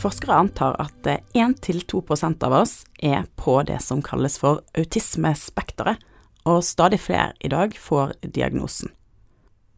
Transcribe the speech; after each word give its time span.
Forskere 0.00 0.32
antar 0.32 0.78
at 0.80 1.06
1-2 1.34 2.44
av 2.44 2.52
oss 2.52 2.86
er 3.04 3.26
på 3.36 3.58
det 3.68 3.82
som 3.84 4.00
kalles 4.00 4.38
for 4.40 4.62
autismespekteret, 4.72 6.00
og 6.48 6.64
stadig 6.64 7.02
flere 7.04 7.34
i 7.44 7.50
dag 7.52 7.76
får 7.76 8.14
diagnosen. 8.24 8.88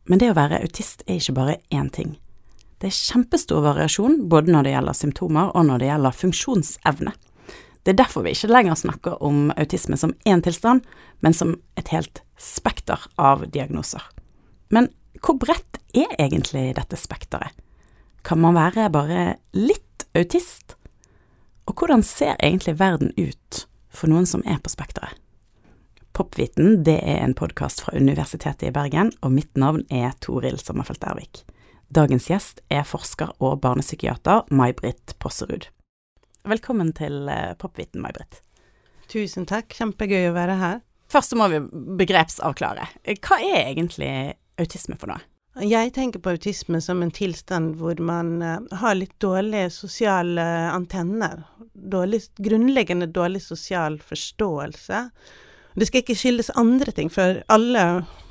Men 0.07 0.23
det 0.23 0.31
å 0.31 0.39
være 0.39 0.61
autist 0.63 1.03
er 1.09 1.19
ikke 1.19 1.35
bare 1.41 1.59
én 1.75 1.91
ting. 1.91 2.15
Det 2.79 2.93
er 2.93 3.01
kjempestor 3.01 3.67
variasjon 3.67 4.29
både 4.31 4.55
når 4.55 4.69
det 4.69 4.77
gjelder 4.77 5.01
symptomer 5.01 5.51
og 5.57 5.67
når 5.67 5.83
det 5.83 5.91
gjelder 5.91 6.19
funksjonsevne. 6.21 7.19
Det 7.83 7.91
er 7.91 7.99
derfor 7.99 8.23
vi 8.23 8.37
ikke 8.37 8.55
lenger 8.55 8.79
snakker 8.79 9.23
om 9.27 9.51
autisme 9.59 9.99
som 9.99 10.15
én 10.23 10.43
tilstand, 10.43 10.87
men 11.19 11.35
som 11.35 11.57
et 11.75 11.91
helt 11.91 12.23
spekter 12.39 13.11
av 13.19 13.49
diagnoser. 13.51 14.03
Men 14.71 14.87
hvor 15.19 15.35
bredt 15.43 15.83
er 15.99 16.15
egentlig 16.15 16.77
dette 16.79 16.99
spekteret? 16.99 17.51
Kan 18.23 18.39
man 18.39 18.55
være 18.55 18.87
bare 18.95 19.33
litt 19.59 19.83
autist? 20.19 20.77
Og 21.69 21.79
hvordan 21.79 22.03
ser 22.05 22.37
egentlig 22.43 22.79
verden 22.81 23.13
ut 23.17 23.65
for 23.93 24.11
noen 24.13 24.27
som 24.29 24.45
er 24.49 24.61
på 24.63 24.73
spekteret? 24.73 25.19
Popviten 26.13 26.83
det 26.85 26.99
er 27.09 27.23
en 27.23 27.33
podkast 27.33 27.81
fra 27.81 27.95
Universitetet 27.97 28.67
i 28.69 28.73
Bergen, 28.75 29.15
og 29.25 29.33
mitt 29.33 29.57
navn 29.57 29.87
er 29.89 30.13
Toril 30.21 30.59
Sommerfelt 30.61 31.05
Ervik. 31.09 31.41
Dagens 31.89 32.29
gjest 32.29 32.61
er 32.73 32.85
forsker 32.85 33.33
og 33.41 33.63
barnepsykiater 33.65 34.45
May-Britt 34.53 35.17
Posserud. 35.25 35.71
Velkommen 36.45 36.93
til 36.97 37.31
eh, 37.33 37.55
Popviten, 37.57 38.05
May-Britt. 38.05 38.43
Tusen 39.09 39.49
takk, 39.49 39.73
kjempegøy 39.73 40.29
å 40.29 40.37
være 40.37 40.59
her. 40.61 40.79
Først 41.13 41.33
så 41.33 41.41
må 41.41 41.49
vi 41.53 41.65
begrepsavklare. 42.01 42.91
Hva 43.25 43.41
er 43.41 43.73
egentlig 43.73 44.13
autisme 44.61 45.01
for 45.01 45.15
noe? 45.15 45.25
Jeg 45.61 45.93
tenker 45.93 46.23
på 46.25 46.33
autisme 46.33 46.81
som 46.81 47.03
en 47.05 47.11
tilstand 47.13 47.75
hvor 47.77 47.99
man 48.01 48.39
uh, 48.41 48.57
har 48.81 48.97
litt 48.97 49.13
dårlige 49.21 49.69
sosiale 49.75 50.45
antenner. 50.73 51.43
Dårlig, 51.73 52.23
grunnleggende 52.41 53.11
dårlig 53.13 53.43
sosial 53.45 53.99
forståelse. 54.01 55.03
Det 55.75 55.89
skal 55.89 56.03
ikke 56.03 56.17
skyldes 56.17 56.53
andre 56.57 56.93
ting, 56.97 57.13
for 57.13 57.43
alle 57.53 57.85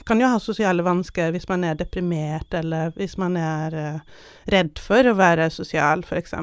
kan 0.06 0.22
jo 0.22 0.32
ha 0.34 0.40
sosiale 0.42 0.82
vansker 0.86 1.30
hvis 1.34 1.46
man 1.50 1.66
er 1.66 1.78
deprimert, 1.78 2.54
eller 2.58 2.90
hvis 2.98 3.14
man 3.22 3.38
er 3.38 3.78
uh, 3.78 4.26
redd 4.50 4.82
for 4.82 5.06
å 5.06 5.14
være 5.18 5.52
sosial, 5.54 6.02
f.eks. 6.02 6.34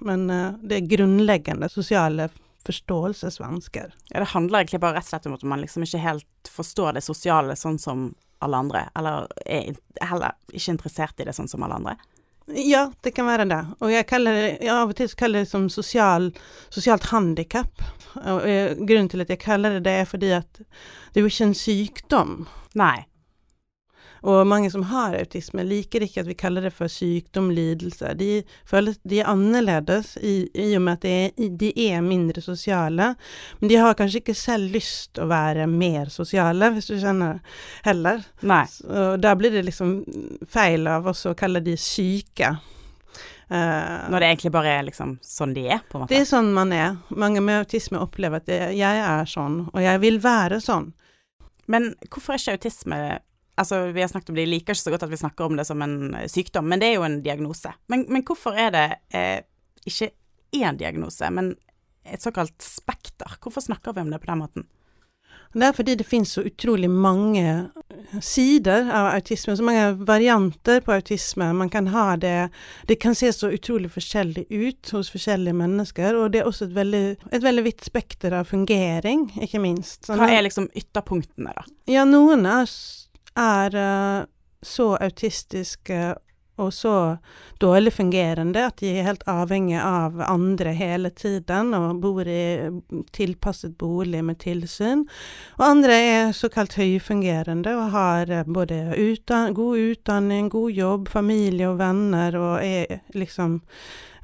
Men 0.00 0.26
uh, 0.32 0.56
det 0.64 0.80
er 0.80 0.90
grunnleggende 0.96 1.68
sosiale 1.68 2.30
forståelsesvansker. 2.64 3.94
Ja, 4.08 4.18
det 4.22 4.32
handler 4.32 4.62
egentlig 4.62 4.80
bare 4.80 4.96
rett 4.96 5.10
og 5.10 5.12
slett 5.12 5.28
om 5.28 5.36
at 5.36 5.44
man 5.44 5.60
liksom 5.60 5.84
ikke 5.84 6.06
helt 6.06 6.52
forstår 6.56 6.96
det 6.96 7.04
sosiale 7.04 7.56
sånn 7.58 7.80
som 7.82 8.12
alle 8.42 8.62
andre, 8.64 8.86
eller 8.98 9.28
er 9.46 9.74
heller 10.02 10.36
ikke 10.52 10.74
interessert 10.74 11.20
i 11.20 11.26
det 11.28 11.34
sånn 11.36 11.50
som 11.50 11.64
alle 11.64 11.78
andre. 11.80 11.96
Ja, 12.46 12.90
det 13.00 13.14
kan 13.14 13.26
være 13.26 13.46
det. 13.48 13.60
Og 13.80 13.92
jeg 13.92 14.06
kaller 14.10 14.34
det, 14.36 14.48
jeg 14.64 14.74
av 14.74 14.90
og 14.90 14.96
til 14.98 15.12
kaller 15.18 15.44
det 15.44 15.50
som 15.52 15.68
sosial, 15.70 16.32
sosialt 16.74 17.06
handikap. 17.12 17.84
Og 18.18 18.42
eh, 18.48 18.74
grunnen 18.76 19.08
til 19.12 19.22
at 19.24 19.30
jeg 19.30 19.40
kaller 19.44 19.78
det 19.78 19.84
det, 19.86 19.94
er 20.02 20.10
fordi 20.10 20.32
at 20.36 20.60
det 20.60 21.20
er 21.20 21.24
jo 21.24 21.30
ikke 21.30 21.48
en 21.50 21.56
sykdom. 21.56 22.34
Nei. 22.78 23.04
Og 24.22 24.46
mange 24.46 24.70
som 24.70 24.84
har 24.86 25.16
autisme, 25.18 25.64
liker 25.66 26.04
ikke 26.06 26.22
at 26.22 26.28
vi 26.30 26.36
kaller 26.38 26.66
det 26.66 26.72
for 26.76 26.90
sykdom, 26.90 27.50
lidelse. 27.54 28.12
De 28.18 28.42
føler 28.68 28.94
de 29.08 29.18
er 29.18 29.30
annerledes 29.30 30.14
i, 30.22 30.46
i 30.54 30.68
og 30.78 30.84
med 30.86 31.00
at 31.00 31.06
de 31.06 31.14
er, 31.14 31.48
de 31.58 31.72
er, 31.88 32.04
mindre 32.06 32.42
sosiale. 32.44 33.12
Men 33.60 33.72
de 33.72 33.80
har 33.82 33.96
kanskje 33.98 34.22
ikke 34.22 34.36
selv 34.38 34.70
lyst 34.74 35.18
å 35.18 35.26
være 35.30 35.66
mer 35.70 36.12
sosiale, 36.14 36.70
hvis 36.74 36.92
du 36.92 36.94
skjønner, 37.00 37.40
heller. 37.86 38.22
Nei. 38.46 38.64
Så 38.70 39.16
da 39.22 39.34
blir 39.38 39.54
det 39.54 39.64
liksom 39.66 39.98
feil 40.50 40.86
av 40.90 41.10
oss 41.10 41.24
å 41.26 41.34
kalle 41.38 41.64
de 41.64 41.74
syke. 41.80 42.54
Uh, 43.52 44.08
Når 44.08 44.22
det 44.22 44.28
egentlig 44.30 44.54
bare 44.54 44.70
er 44.78 44.86
liksom 44.86 45.18
sånn 45.26 45.50
de 45.52 45.66
er, 45.66 45.82
på 45.90 45.98
en 45.98 46.04
måte? 46.04 46.14
Det 46.14 46.22
er 46.22 46.30
sånn 46.30 46.54
man 46.56 46.70
er. 46.72 46.94
Mange 47.10 47.42
med 47.44 47.66
autisme 47.66 48.00
opplever 48.00 48.40
at 48.40 48.48
jeg 48.72 49.02
er 49.02 49.28
sånn, 49.28 49.64
og 49.74 49.82
jeg 49.82 50.00
vil 50.06 50.22
være 50.22 50.62
sånn. 50.62 50.92
Men 51.70 51.92
hvorfor 52.06 52.36
er 52.36 52.40
ikke 52.40 52.56
autisme 52.60 53.02
Altså, 53.60 53.82
vi 53.92 54.00
har 54.00 54.08
snakket 54.08 54.32
om 54.32 54.38
det, 54.38 54.46
jeg 54.46 54.52
liker 54.54 54.72
ikke 54.72 54.80
så 54.80 54.92
godt 54.94 55.06
at 55.06 55.12
vi 55.12 55.20
snakker 55.20 55.44
om 55.44 55.58
det 55.58 55.66
som 55.68 55.82
en 55.84 56.14
eh, 56.16 56.28
sykdom, 56.30 56.68
men 56.70 56.80
det 56.80 56.88
er 56.88 56.94
jo 56.96 57.06
en 57.06 57.20
diagnose. 57.24 57.74
Men, 57.92 58.06
men 58.08 58.24
hvorfor 58.24 58.56
er 58.56 58.70
det 58.72 58.86
eh, 59.12 59.42
ikke 59.88 60.12
én 60.56 60.78
diagnose, 60.80 61.28
men 61.30 61.54
et 62.08 62.24
såkalt 62.24 62.56
spekter? 62.64 63.36
Hvorfor 63.42 63.64
snakker 63.64 63.92
vi 63.92 64.06
om 64.06 64.12
det 64.12 64.22
på 64.22 64.32
den 64.32 64.40
måten? 64.40 64.68
Det 65.52 65.66
er 65.66 65.74
fordi 65.76 65.94
det 66.00 66.06
finnes 66.08 66.30
så 66.32 66.40
utrolig 66.48 66.88
mange 66.90 67.44
sider 68.24 68.88
av 68.88 69.10
autisme, 69.12 69.52
så 69.56 69.64
mange 69.66 69.90
varianter 70.08 70.80
på 70.80 70.94
autisme. 70.96 71.50
Man 71.52 71.68
kan 71.68 71.90
ha 71.92 72.16
det 72.16 72.48
Det 72.88 72.96
kan 72.96 73.14
se 73.14 73.32
så 73.32 73.50
utrolig 73.52 73.90
forskjellig 73.92 74.46
ut 74.48 74.90
hos 74.96 75.10
forskjellige 75.12 75.54
mennesker, 75.54 76.16
og 76.16 76.32
det 76.32 76.40
er 76.40 76.48
også 76.48 76.70
et 76.70 76.74
veldig, 76.74 77.04
et 77.32 77.44
veldig 77.44 77.64
vidt 77.68 77.84
spekter 77.84 78.32
av 78.32 78.48
fungering, 78.48 79.28
ikke 79.44 79.60
minst. 79.60 80.06
Sånn, 80.06 80.18
Hva 80.18 80.30
er 80.32 80.46
liksom 80.48 80.70
ytterpunktene, 80.72 81.52
da? 81.52 81.66
Ja, 81.90 82.06
noen 82.08 82.46
er 82.48 82.64
er 83.38 83.78
uh, 83.78 84.26
så 84.62 84.92
autistiske 85.00 86.14
og 86.56 86.74
så 86.74 87.16
dårlig 87.60 87.92
fungerende 87.92 88.66
at 88.66 88.80
de 88.82 88.90
er 88.92 89.06
helt 89.06 89.24
avhengig 89.30 89.78
av 89.80 90.20
andre 90.26 90.74
hele 90.76 91.10
tiden 91.16 91.72
og 91.76 92.02
bor 92.02 92.28
i 92.28 92.68
tilpasset 93.16 93.74
bolig 93.80 94.22
med 94.24 94.40
tilsyn. 94.42 95.06
Og 95.58 95.64
andre 95.66 95.96
er 95.96 96.36
såkalt 96.36 96.76
høyfungerende 96.76 97.74
og 97.78 97.90
har 97.96 98.30
eh, 98.30 98.46
både 98.46 98.82
utdan 99.00 99.56
god 99.56 99.78
utdanning, 99.88 100.52
god 100.52 100.70
jobb, 100.76 101.08
familie 101.08 101.70
og 101.70 101.80
venner 101.80 102.36
og 102.38 102.54
er 102.60 103.00
liksom 103.16 103.60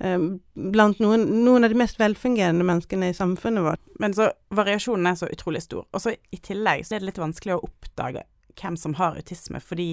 eh, 0.04 0.18
blant 0.54 1.00
noen, 1.00 1.28
noen, 1.44 1.64
av 1.64 1.72
de 1.72 1.80
mest 1.80 2.00
velfungerende 2.00 2.66
menneskene 2.66 3.10
i 3.10 3.16
samfunnet 3.16 3.70
vårt. 3.70 3.84
Men 3.98 4.14
så 4.14 4.30
variasjonen 4.54 5.08
er 5.10 5.22
så 5.22 5.30
utrolig 5.32 5.64
stor. 5.64 5.88
Og 5.92 6.04
så 6.04 6.14
i 6.14 6.42
tillegg 6.42 6.84
så 6.84 6.96
er 6.96 7.02
det 7.02 7.14
litt 7.14 7.24
vanskelig 7.24 7.56
å 7.56 7.64
oppdage 7.70 8.28
hvem 8.60 8.76
som 8.76 8.94
har 8.98 9.16
autisme, 9.16 9.60
fordi 9.60 9.92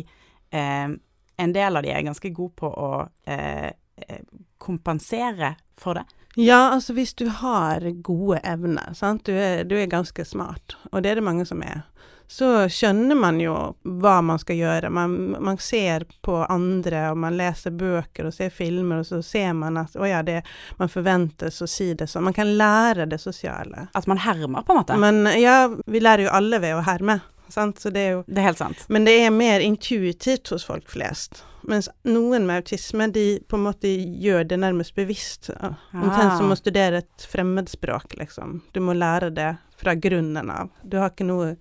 eh, 0.49 0.89
en 1.37 1.55
del 1.55 1.77
av 1.77 1.83
de 1.83 1.91
er 1.91 2.05
ganske 2.07 2.31
gode 2.35 2.55
på 2.61 2.69
å 2.69 2.91
eh, 3.29 3.71
eh, 3.71 4.21
kompensere 4.57 5.55
for 5.77 5.99
det. 5.99 6.05
Ja, 6.35 6.73
altså 6.75 6.93
hvis 6.97 7.13
du 7.15 7.29
har 7.31 7.83
gode 8.03 8.41
evner, 8.43 8.93
sant, 8.93 9.23
du 9.25 9.35
er, 9.39 9.63
du 9.63 9.77
er 9.79 9.87
ganske 9.91 10.25
smart, 10.27 10.75
og 10.91 11.03
det 11.03 11.13
er 11.13 11.21
det 11.21 11.27
mange 11.27 11.45
som 11.47 11.63
er 11.63 11.85
så 12.27 12.69
skjønner 12.69 13.15
man 13.15 13.37
jo 13.39 13.53
hva 14.01 14.15
man 14.25 14.39
skal 14.41 14.57
gjøre. 14.57 14.89
Man, 14.89 15.35
man, 15.39 15.59
ser 15.61 16.07
på 16.25 16.39
andre, 16.49 17.11
og 17.11 17.19
man 17.21 17.37
leser 17.37 17.75
bøker 17.75 18.29
og 18.29 18.33
ser 18.33 18.49
filmer, 18.53 19.03
og 19.03 19.09
så 19.09 19.21
ser 19.25 19.53
man 19.57 19.77
at 19.77 19.95
å 19.97 20.07
ja, 20.09 20.23
det, 20.25 20.41
man 20.79 20.89
forventes 20.91 21.61
å 21.61 21.69
si 21.69 21.91
det 21.93 22.09
sånn. 22.09 22.25
Man 22.25 22.37
kan 22.37 22.55
lære 22.57 23.05
det 23.11 23.21
sosiale. 23.21 23.87
At 23.93 24.09
man 24.09 24.21
hermer, 24.25 24.65
på 24.65 24.73
en 24.73 24.81
måte? 24.81 24.97
Men 24.97 25.29
ja, 25.37 25.67
vi 25.85 26.01
lærer 26.01 26.27
jo 26.27 26.33
alle 26.33 26.61
ved 26.63 26.77
å 26.79 26.83
herme. 26.87 27.19
Sant? 27.49 27.79
Så 27.79 27.91
det 27.93 28.01
er 28.01 28.15
jo 28.17 28.23
Det 28.27 28.39
er 28.41 28.49
helt 28.49 28.61
sant. 28.61 28.85
Men 28.89 29.05
det 29.07 29.15
er 29.23 29.33
mer 29.33 29.63
intuitivt 29.63 30.49
hos 30.53 30.65
folk 30.67 30.89
flest. 30.89 31.43
Mens 31.65 31.89
noen 32.05 32.45
med 32.45 32.61
autisme, 32.61 33.07
de 33.11 33.39
på 33.49 33.57
en 33.57 33.65
måte 33.65 33.89
gjør 34.21 34.43
det 34.45 34.59
nærmest 34.61 34.95
bevisst. 34.95 35.49
Omtrent 35.93 36.37
som 36.37 36.53
å 36.53 36.57
studere 36.59 37.01
et 37.01 37.27
fremmedspråk, 37.31 38.17
liksom. 38.19 38.59
Du 38.73 38.79
må 38.85 38.93
lære 38.93 39.31
det 39.33 39.55
fra 39.77 39.95
grunnen 39.97 40.51
av. 40.51 40.69
Du 40.83 40.99
har 41.01 41.13
ikke 41.13 41.27
noe 41.27 41.55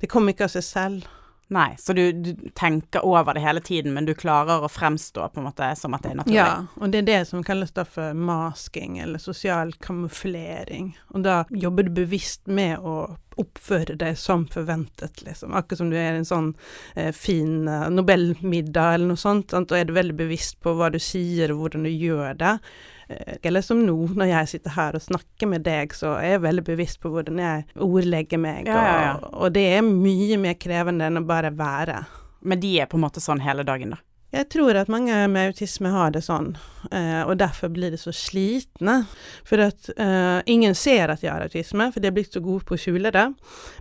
Det 0.00 0.08
kommer 0.08 0.32
ikke 0.32 0.46
av 0.46 0.54
seg 0.54 0.64
selv. 0.64 1.08
Nei, 1.50 1.74
så 1.78 1.92
du, 1.92 2.12
du, 2.12 2.34
tenker 2.54 3.04
over 3.04 3.34
det 3.34 3.40
hele 3.42 3.60
tiden, 3.60 3.94
men 3.94 4.06
du 4.06 4.12
klarer 4.14 4.62
å 4.62 4.68
fremstå 4.70 5.24
på 5.34 5.40
en 5.40 5.48
måte 5.48 5.72
som 5.74 5.96
at 5.96 6.04
det 6.04 6.12
er 6.12 6.20
naturlig? 6.20 6.36
Ja, 6.36 6.52
og 6.78 6.92
det 6.92 7.00
er 7.00 7.08
det 7.08 7.16
som 7.26 7.42
kalles 7.46 7.74
da 7.74 7.82
for 7.88 8.14
masking, 8.14 9.00
eller 9.02 9.18
sosial 9.18 9.72
kamuflering. 9.82 10.92
Og 11.10 11.24
da 11.26 11.40
jobber 11.50 11.88
du 11.88 11.96
bevisst 11.96 12.46
med 12.46 12.78
å 12.78 13.16
oppføre 13.40 13.96
deg 13.98 14.14
som 14.20 14.44
forventet, 14.52 15.24
liksom. 15.26 15.56
Akkurat 15.58 15.82
som 15.82 15.90
du 15.90 15.98
er 15.98 16.20
en 16.20 16.28
sånn 16.28 16.52
eh, 16.94 17.10
fin 17.16 17.66
eh, 17.66 17.88
nobelmiddag 17.90 18.94
eller 18.94 19.10
noe 19.10 19.20
sånt, 19.20 19.50
sant? 19.50 19.74
og 19.74 19.80
er 19.80 19.90
du 19.90 19.94
veldig 19.96 20.18
bevisst 20.22 20.60
på 20.62 20.76
hva 20.78 20.92
du 20.94 21.00
sier 21.02 21.50
og 21.50 21.64
hvordan 21.64 21.86
du 21.88 21.90
gjør 21.90 22.38
det. 22.38 22.56
Eh, 23.10 23.36
eller 23.42 23.64
som 23.64 23.80
nå, 23.82 23.96
når 24.16 24.30
jeg 24.30 24.52
sitter 24.54 24.76
her 24.76 24.98
og 24.98 25.04
snakker 25.04 25.50
med 25.50 25.66
deg, 25.66 25.94
så 25.96 26.14
er 26.18 26.36
jeg 26.36 26.44
veldig 26.46 26.66
bevisst 26.68 27.00
på 27.02 27.12
hvordan 27.12 27.40
jeg 27.42 27.66
ordlegger 27.74 28.42
meg, 28.42 28.70
ja, 28.70 28.84
ja. 28.86 29.16
Og, 29.18 29.34
og, 29.34 29.56
det 29.56 29.66
er 29.78 29.82
mye 29.86 30.38
mer 30.40 30.58
krevende 30.60 31.10
enn 31.10 31.22
å 31.22 31.26
bare 31.26 31.52
være. 31.56 32.04
Men 32.40 32.62
de 32.62 32.76
er 32.80 32.88
på 32.88 32.96
en 32.96 33.04
måte 33.04 33.22
sånn 33.22 33.42
hele 33.44 33.66
dagen, 33.68 33.96
da? 33.96 34.04
Jeg 34.30 34.46
tror 34.52 34.76
at 34.78 34.90
mange 34.92 35.14
med 35.26 35.50
autisme 35.50 35.90
har 35.90 36.12
det 36.14 36.20
sånn, 36.22 36.52
eh, 36.94 37.24
og 37.24 37.40
derfor 37.40 37.72
blir 37.74 37.90
de 37.90 37.98
så 37.98 38.12
slitne. 38.14 39.00
For 39.48 39.58
at 39.64 39.90
eh, 39.96 40.38
ingen 40.46 40.76
ser 40.78 41.10
at 41.10 41.24
de 41.24 41.32
har 41.32 41.42
autisme, 41.42 41.88
for 41.90 41.98
de 41.98 42.12
er 42.12 42.14
blitt 42.14 42.36
så 42.36 42.42
gode 42.44 42.62
på 42.68 42.76
å 42.76 42.80
skjule 42.80 43.10
det, 43.16 43.26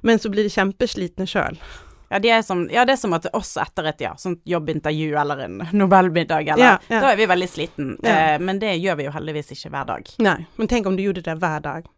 men 0.02 0.22
så 0.22 0.34
blir 0.34 0.48
de 0.48 0.56
kjempeslitne 0.56 1.30
sjøl. 1.30 1.62
Ja, 2.10 2.20
de 2.20 2.32
er 2.34 2.42
som, 2.42 2.64
ja, 2.74 2.86
det 2.90 2.96
er 2.96 2.98
som 2.98 3.14
at 3.14 3.28
oss 3.38 3.52
etter 3.62 3.92
et 3.92 4.02
ja, 4.02 4.16
sånt 4.18 4.42
jobbintervju 4.50 5.14
eller 5.22 5.44
en 5.46 5.60
nobelmiddag, 5.78 6.48
eller 6.56 6.66
ja, 6.66 6.76
ja. 6.88 7.02
Da 7.04 7.12
er 7.14 7.20
vi 7.20 7.30
veldig 7.30 7.50
sliten. 7.50 7.92
Eh, 8.04 8.36
men 8.42 8.60
det 8.62 8.74
gjør 8.82 8.98
vi 8.98 9.06
jo 9.06 9.14
heldigvis 9.14 9.54
ikke 9.54 9.72
hver 9.76 9.90
dag. 9.92 10.12
Nei, 10.26 10.38
men 10.58 10.72
tenk 10.72 10.90
om 10.90 10.98
du 10.98 11.04
gjorde 11.06 11.26
det 11.28 11.38
hver 11.38 11.62
dag. 11.66 11.90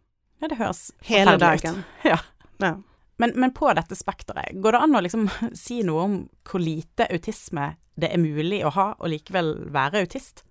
Ja, 0.42 0.50
det 0.50 0.58
høres 0.60 0.90
Hele 1.08 1.38
dagen. 1.40 1.80
Ut. 1.80 2.00
Ja. 2.12 2.18
ja. 2.60 2.76
Men, 3.22 3.32
men, 3.38 3.52
på 3.54 3.70
dette 3.78 3.96
spekteret, 3.96 4.56
går 4.60 4.74
det 4.74 4.84
an 4.84 4.96
å 4.98 5.02
liksom 5.04 5.28
si 5.64 5.80
noe 5.86 6.06
om 6.08 6.16
hvor 6.48 6.60
lite 6.60 7.06
autisme 7.12 7.74
det 7.94 8.10
er 8.12 8.20
mulig 8.20 8.62
å 8.66 8.72
ha, 8.74 8.86
og 8.98 9.12
likevel 9.12 9.54
være 9.72 10.04
autist? 10.04 10.44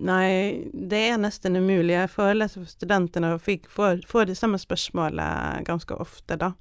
Nei, 0.00 0.64
det 0.72 1.00
er 1.10 1.18
nesten 1.20 1.58
umulig. 1.60 1.92
Jeg 1.92 2.08
foreleser 2.14 2.62
for 2.62 2.72
studentene 2.72 3.34
og 3.34 3.42
fikk, 3.44 3.66
får, 3.68 4.00
får 4.08 4.30
det 4.30 4.36
samme 4.38 4.56
spørsmålet 4.60 5.66
ganske 5.66 5.96
ofte, 6.00 6.38
da. 6.40 6.54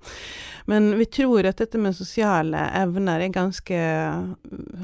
Men 0.67 0.91
vi 0.99 1.07
tror 1.07 1.47
at 1.47 1.61
dette 1.61 1.79
med 1.79 1.95
sosiale 1.95 2.65
evner 2.81 3.23
er 3.23 3.33
ganske 3.33 3.79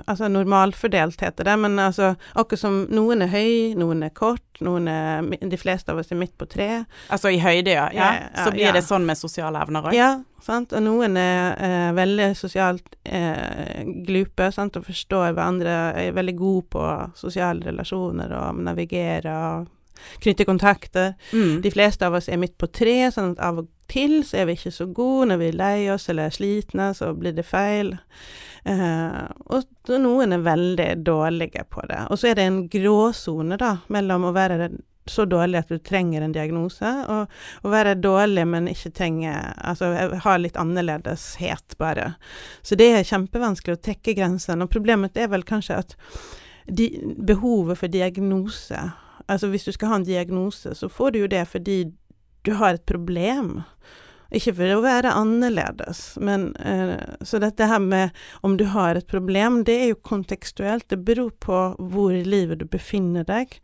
Altså 0.05 0.27
normalfordelt, 0.29 1.19
heter 1.21 1.47
det. 1.47 1.55
Men 1.59 1.79
altså 1.81 2.13
akkurat 2.33 2.61
som 2.61 2.81
noen 2.93 3.25
er 3.25 3.33
høy, 3.33 3.75
noen 3.79 4.05
er 4.05 4.13
kort, 4.15 4.54
noen 4.63 4.87
er 4.87 5.25
De 5.49 5.57
fleste 5.59 5.91
av 5.91 5.99
oss 5.99 6.11
er 6.11 6.19
midt 6.19 6.35
på 6.37 6.47
tre. 6.49 6.85
Altså 7.11 7.31
i 7.33 7.39
høyde, 7.41 7.73
ja. 7.75 7.89
ja. 7.95 8.09
Så 8.37 8.53
blir 8.55 8.71
det 8.75 8.85
sånn 8.85 9.05
med 9.07 9.19
sosiale 9.19 9.59
evner 9.63 9.89
òg? 9.89 9.95
Ja, 9.97 10.09
sant. 10.43 10.73
Og 10.75 10.83
noen 10.85 11.17
er 11.19 11.55
eh, 11.59 11.91
veldig 11.97 12.31
sosialt 12.39 12.97
eh, 13.03 13.83
glupe, 14.07 14.51
sant, 14.55 14.79
og 14.79 14.87
forstår 14.87 15.33
hverandre, 15.33 15.77
er 15.99 16.15
veldig 16.15 16.35
gode 16.39 16.67
på 16.75 16.89
sosiale 17.19 17.65
relasjoner 17.67 18.35
og 18.39 18.63
navigere 18.65 19.35
og 19.35 19.71
knytte 20.23 20.45
kontakter. 20.45 21.13
Mm. 21.31 21.61
De 21.61 21.71
fleste 21.71 22.07
av 22.07 22.17
oss 22.17 22.29
er 22.29 22.39
midt 22.41 22.57
på 22.61 22.69
tre, 22.71 22.97
sånn 23.11 23.35
at 23.35 23.43
av 23.43 23.63
og 23.63 23.71
til 23.91 24.23
så 24.25 24.41
er 24.41 24.49
vi 24.49 24.57
ikke 24.57 24.73
så 24.73 24.87
gode. 24.89 25.29
Når 25.31 25.41
vi 25.41 25.51
er 25.51 25.59
lei 25.59 25.77
oss 25.93 26.09
eller 26.09 26.29
er 26.29 26.35
slitne, 26.35 26.91
så 26.97 27.13
blir 27.17 27.35
det 27.37 27.45
feil. 27.47 27.95
Eh, 28.65 29.23
og 29.45 29.93
noen 30.01 30.33
er 30.33 30.45
veldig 30.45 30.89
dårlige 31.05 31.65
på 31.69 31.85
det. 31.89 32.01
Og 32.09 32.19
så 32.19 32.31
er 32.31 32.39
det 32.39 32.49
en 32.49 32.61
gråsone, 32.71 33.57
mellom 33.93 34.25
å 34.25 34.35
være 34.35 34.69
så 35.05 35.25
dårlig 35.29 35.59
at 35.59 35.69
du 35.69 35.77
trenger 35.77 36.23
en 36.25 36.33
diagnose, 36.33 36.91
og 37.13 37.29
å 37.61 37.69
være 37.69 37.93
dårlig, 38.01 38.47
men 38.49 38.69
ikke 38.71 38.89
trenger 38.89 39.51
Altså 39.61 39.91
ha 40.23 40.37
litt 40.41 40.57
annerledeshet, 40.57 41.77
bare. 41.77 42.15
Så 42.65 42.77
det 42.79 42.89
er 42.89 43.05
kjempevanskelig 43.05 43.77
å 43.77 43.83
trekke 43.85 44.15
grensen. 44.17 44.65
Og 44.65 44.71
problemet 44.73 45.17
er 45.17 45.29
vel 45.29 45.45
kanskje 45.45 45.77
at 45.83 45.95
de, 46.65 46.89
behovet 47.21 47.77
for 47.77 47.93
diagnose 47.93 48.79
Altså 49.29 49.47
hvis 49.49 49.65
du 49.65 49.71
skal 49.73 49.89
ha 49.89 49.95
en 49.99 50.05
diagnose, 50.05 50.75
så 50.77 50.89
får 50.89 51.13
du 51.13 51.19
jo 51.23 51.29
det 51.29 51.45
fordi 51.49 51.77
du 52.45 52.51
har 52.59 52.75
et 52.75 52.85
problem. 52.85 53.63
Ikke 54.35 54.51
for 54.57 54.75
å 54.75 54.81
være 54.83 55.13
annerledes, 55.15 56.17
men 56.19 56.49
uh, 56.59 56.99
Så 57.23 57.39
dette 57.39 57.69
her 57.69 57.79
med 57.79 58.15
om 58.43 58.57
du 58.59 58.65
har 58.73 58.99
et 58.99 59.07
problem, 59.07 59.61
det 59.67 59.75
er 59.79 59.91
jo 59.93 59.99
kontekstuelt. 60.03 60.87
Det 60.91 60.99
beror 61.07 61.31
på 61.39 61.59
hvor 61.79 62.13
i 62.15 62.23
livet 62.25 62.59
du 62.59 62.67
befinner 62.67 63.23
deg, 63.27 63.55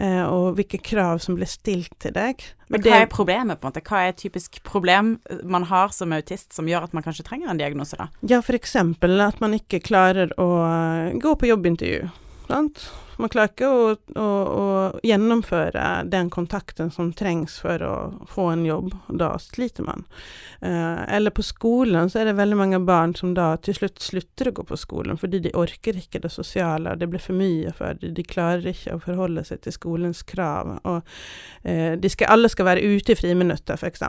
uh, 0.00 0.24
og 0.26 0.58
hvilke 0.58 0.82
krav 0.82 1.22
som 1.22 1.38
blir 1.38 1.50
stilt 1.50 1.94
til 2.02 2.16
deg. 2.18 2.42
Men 2.68 2.82
hva 2.84 2.98
er 3.00 3.10
problemet, 3.10 3.60
på 3.60 3.68
en 3.68 3.72
måte? 3.72 3.84
Hva 3.86 4.02
er 4.04 4.12
et 4.12 4.20
typisk 4.20 4.58
problem 4.66 5.16
man 5.48 5.68
har 5.70 5.94
som 5.94 6.12
autist 6.12 6.52
som 6.56 6.68
gjør 6.68 6.88
at 6.88 6.96
man 6.96 7.06
kanskje 7.06 7.24
trenger 7.28 7.52
en 7.52 7.60
diagnose, 7.60 7.96
da? 7.96 8.10
ja, 8.28 8.42
for 8.44 8.58
eksempel 8.58 9.20
at 9.24 9.40
man 9.40 9.56
ikke 9.56 9.80
klarer 9.84 10.32
å 10.40 10.48
eh, 10.66 11.16
gå 11.22 11.34
på 11.38 11.48
jobbintervju. 11.48 12.08
Sant? 12.48 12.88
Man 13.18 13.30
klarer 13.32 13.50
ikke 13.50 13.68
å, 13.68 13.86
å, 14.14 14.26
å 14.54 14.66
gjennomføre 15.06 15.84
den 16.06 16.30
kontakten 16.30 16.92
som 16.94 17.10
trengs 17.16 17.56
for 17.62 17.82
å 17.82 17.94
få 18.30 18.48
en 18.52 18.64
jobb, 18.66 18.92
da 19.10 19.32
sliter 19.42 19.86
man. 19.86 20.04
Eh, 20.60 21.02
eller 21.16 21.34
på 21.34 21.42
skolen 21.42 22.10
så 22.10 22.22
er 22.22 22.30
det 22.30 22.36
veldig 22.38 22.58
mange 22.60 22.80
barn 22.86 23.16
som 23.18 23.34
da 23.34 23.50
til 23.62 23.74
slutt 23.74 23.98
slutter 24.02 24.50
å 24.50 24.54
gå 24.58 24.66
på 24.70 24.78
skolen 24.78 25.18
fordi 25.18 25.42
de 25.44 25.54
orker 25.58 25.98
ikke 25.98 26.22
det 26.22 26.30
sosiale, 26.34 26.96
det 26.98 27.10
blir 27.10 27.22
for 27.22 27.38
mye 27.38 27.74
for 27.74 27.98
dem. 27.98 28.14
De 28.14 28.26
klarer 28.26 28.70
ikke 28.70 28.94
å 28.94 29.02
forholde 29.02 29.44
seg 29.46 29.64
til 29.66 29.74
skolens 29.74 30.22
krav. 30.26 30.76
Og 30.84 31.02
eh, 31.66 31.98
skal, 32.06 32.30
alle 32.36 32.50
skal 32.52 32.70
være 32.70 32.86
ute 32.86 33.14
i 33.14 33.18
friminuttet, 33.18 33.76
f.eks. 33.78 34.06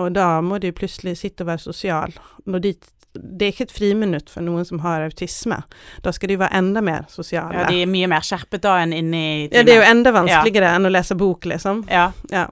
Og 0.00 0.12
da 0.16 0.26
må 0.44 0.58
de 0.62 0.72
plutselig 0.72 1.18
sitte 1.20 1.44
og 1.44 1.52
være 1.52 1.64
sosial. 1.66 2.14
De, 2.44 2.72
det 3.12 3.46
er 3.46 3.52
ikke 3.52 3.66
et 3.68 3.74
friminutt 3.76 4.32
for 4.32 4.44
noen 4.44 4.64
som 4.68 4.80
har 4.84 5.04
autisme. 5.04 5.58
Da 6.04 6.12
skal 6.16 6.32
de 6.32 6.40
være 6.40 6.56
enda 6.62 6.82
mer 6.84 7.08
sosiale. 7.12 7.64
Ja, 7.64 7.70
de 7.70 7.82
er 7.84 7.90
mye 7.90 8.08
mer 8.10 8.24
skjerpet 8.24 8.64
da 8.64 8.78
enn 8.82 8.94
inne 8.96 9.22
i 9.22 9.32
Ja, 9.46 9.64
det 9.66 9.76
er 9.76 9.82
jo 9.82 9.88
enda 9.90 10.14
vanskeligere 10.16 10.74
enn 10.78 10.88
å 10.88 10.92
lese 10.92 11.16
bok, 11.18 11.48
liksom. 11.52 11.84
Ja. 11.92 12.10
Ja. 12.32 12.46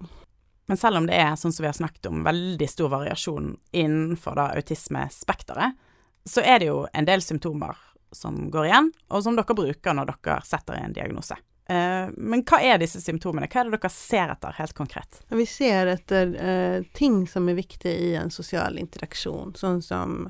Men 0.70 0.78
selv 0.78 1.00
om 1.00 1.06
det 1.08 1.16
er, 1.18 1.32
sånn 1.40 1.50
som 1.50 1.64
vi 1.64 1.70
har 1.70 1.74
snakket 1.74 2.10
om, 2.12 2.20
veldig 2.22 2.68
stor 2.70 2.92
variasjon 2.92 3.54
innenfor 3.74 4.36
da 4.38 4.50
autismespekteret, 4.54 5.78
så 6.28 6.44
er 6.44 6.60
det 6.60 6.68
jo 6.68 6.84
en 6.94 7.08
del 7.08 7.24
symptomer 7.24 7.78
som 8.14 8.36
går 8.52 8.68
igjen, 8.68 8.90
og 9.10 9.24
som 9.24 9.38
dere 9.38 9.56
bruker 9.56 9.96
når 9.96 10.12
dere 10.12 10.36
setter 10.46 10.78
en 10.78 10.94
diagnose. 10.94 11.34
Eh, 11.70 12.08
men 12.16 12.42
hva 12.42 12.58
er 12.66 12.80
disse 12.82 12.98
symptomene? 13.02 13.46
Hva 13.46 13.62
er 13.62 13.68
det 13.68 13.78
dere 13.78 13.92
ser 13.94 14.32
etter 14.32 14.56
helt 14.58 14.74
konkret? 14.74 15.20
Vi 15.30 15.46
ser 15.46 15.92
etter 15.92 16.32
eh, 16.34 16.78
ting 16.98 17.22
som 17.30 17.46
er 17.46 17.58
viktige 17.60 18.08
i 18.08 18.14
en 18.18 18.32
sosial 18.34 18.80
interaksjon, 18.80 19.54
sånn 19.60 19.78
som 19.84 20.24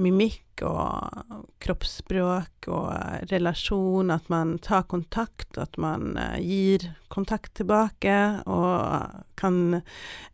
mimikk 0.00 0.64
og 0.66 1.40
kroppsspråk 1.60 2.68
og 2.72 3.30
relasjon, 3.30 4.12
at 4.12 4.28
man 4.32 4.56
tar 4.62 4.86
kontakt, 4.90 5.56
at 5.60 5.76
man 5.80 6.16
eh, 6.20 6.38
gir 6.40 6.90
kontakt 7.10 7.56
tilbake 7.58 8.14
og 8.46 9.24
kan 9.40 9.80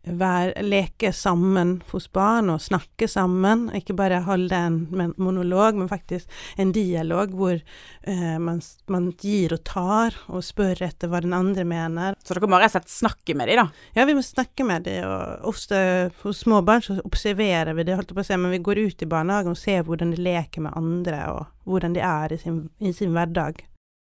være, 0.03 0.61
leke 0.67 1.09
sammen 1.15 1.77
hos 1.89 2.05
barn 2.13 2.51
og 2.53 2.61
snakke 2.61 3.07
sammen. 3.09 3.65
Ikke 3.75 3.95
bare 3.97 4.21
holde 4.27 4.59
en 4.67 5.13
monolog, 5.17 5.79
men 5.79 5.89
faktisk 5.89 6.29
en 6.59 6.73
dialog 6.75 7.33
hvor 7.37 7.55
eh, 7.57 8.37
man, 8.43 8.61
man 8.91 9.09
gir 9.17 9.55
og 9.55 9.63
tar 9.67 10.19
og 10.27 10.45
spør 10.45 10.83
etter 10.85 11.11
hva 11.11 11.23
den 11.23 11.35
andre 11.35 11.65
mener. 11.67 12.19
Så 12.21 12.37
dere 12.37 12.51
må 12.51 12.61
rett 12.61 12.75
og 12.75 12.77
slett 12.77 12.93
snakke 12.93 13.37
med 13.37 13.49
dem, 13.49 13.63
da? 13.63 13.87
Ja, 13.97 14.05
vi 14.07 14.17
må 14.17 14.25
snakke 14.25 14.67
med 14.67 14.85
dem, 14.87 15.07
og 15.07 15.49
ofte 15.55 15.81
hos 16.21 16.43
småbarn 16.45 16.85
så 16.85 16.99
observerer 17.07 17.73
vi 17.77 17.87
det, 17.87 17.97
holdt 17.97 18.13
jeg 18.13 18.19
på 18.19 18.25
å 18.25 18.29
si, 18.29 18.37
men 18.37 18.53
vi 18.53 18.63
går 18.63 18.83
ut 18.85 19.03
i 19.03 19.09
barnehagen 19.09 19.56
og 19.57 19.63
se 19.63 19.79
hvordan 19.81 20.13
de 20.13 20.21
leker 20.21 20.63
med 20.63 20.77
andre, 20.77 21.23
og 21.33 21.45
hvordan 21.65 21.97
de 21.97 22.03
er 22.05 22.33
i 22.33 22.39
sin, 22.41 22.67
i 22.79 22.93
sin 22.93 23.15
hverdag. 23.15 23.63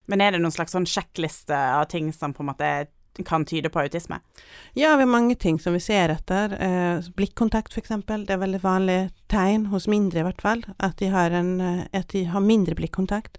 Men 0.09 0.23
er 0.25 0.35
det 0.35 0.43
noen 0.43 0.55
slags 0.55 0.75
sånn 0.75 0.89
sjekkliste 0.89 1.55
av 1.55 1.87
ting 1.93 2.11
som 2.17 2.35
på 2.35 2.43
en 2.43 2.51
måte 2.51 2.71
kan 3.27 3.45
tyde 3.45 3.69
på 3.71 3.81
autisme? 3.81 4.21
Ja, 4.75 4.97
vi 4.97 5.03
har 5.03 5.11
mange 5.11 5.35
ting 5.35 5.59
som 5.59 5.73
vi 5.73 5.81
ser 5.81 6.09
etter. 6.15 6.53
Eh, 6.63 7.01
blikkontakt, 7.17 7.77
eksempel. 7.79 8.27
Det 8.27 8.37
er 8.37 8.43
veldig 8.45 8.61
vanlig 8.63 8.99
tegn, 9.29 9.67
hos 9.73 9.89
mindre 9.91 10.21
i 10.21 10.27
hvert 10.29 10.41
fall, 10.41 10.63
at 10.79 10.97
de 11.01 11.09
har, 11.13 11.31
en, 11.37 11.61
eh, 11.61 11.83
at 11.99 12.09
de 12.15 12.25
har 12.31 12.41
mindre 12.45 12.75
blikkontakt. 12.79 13.39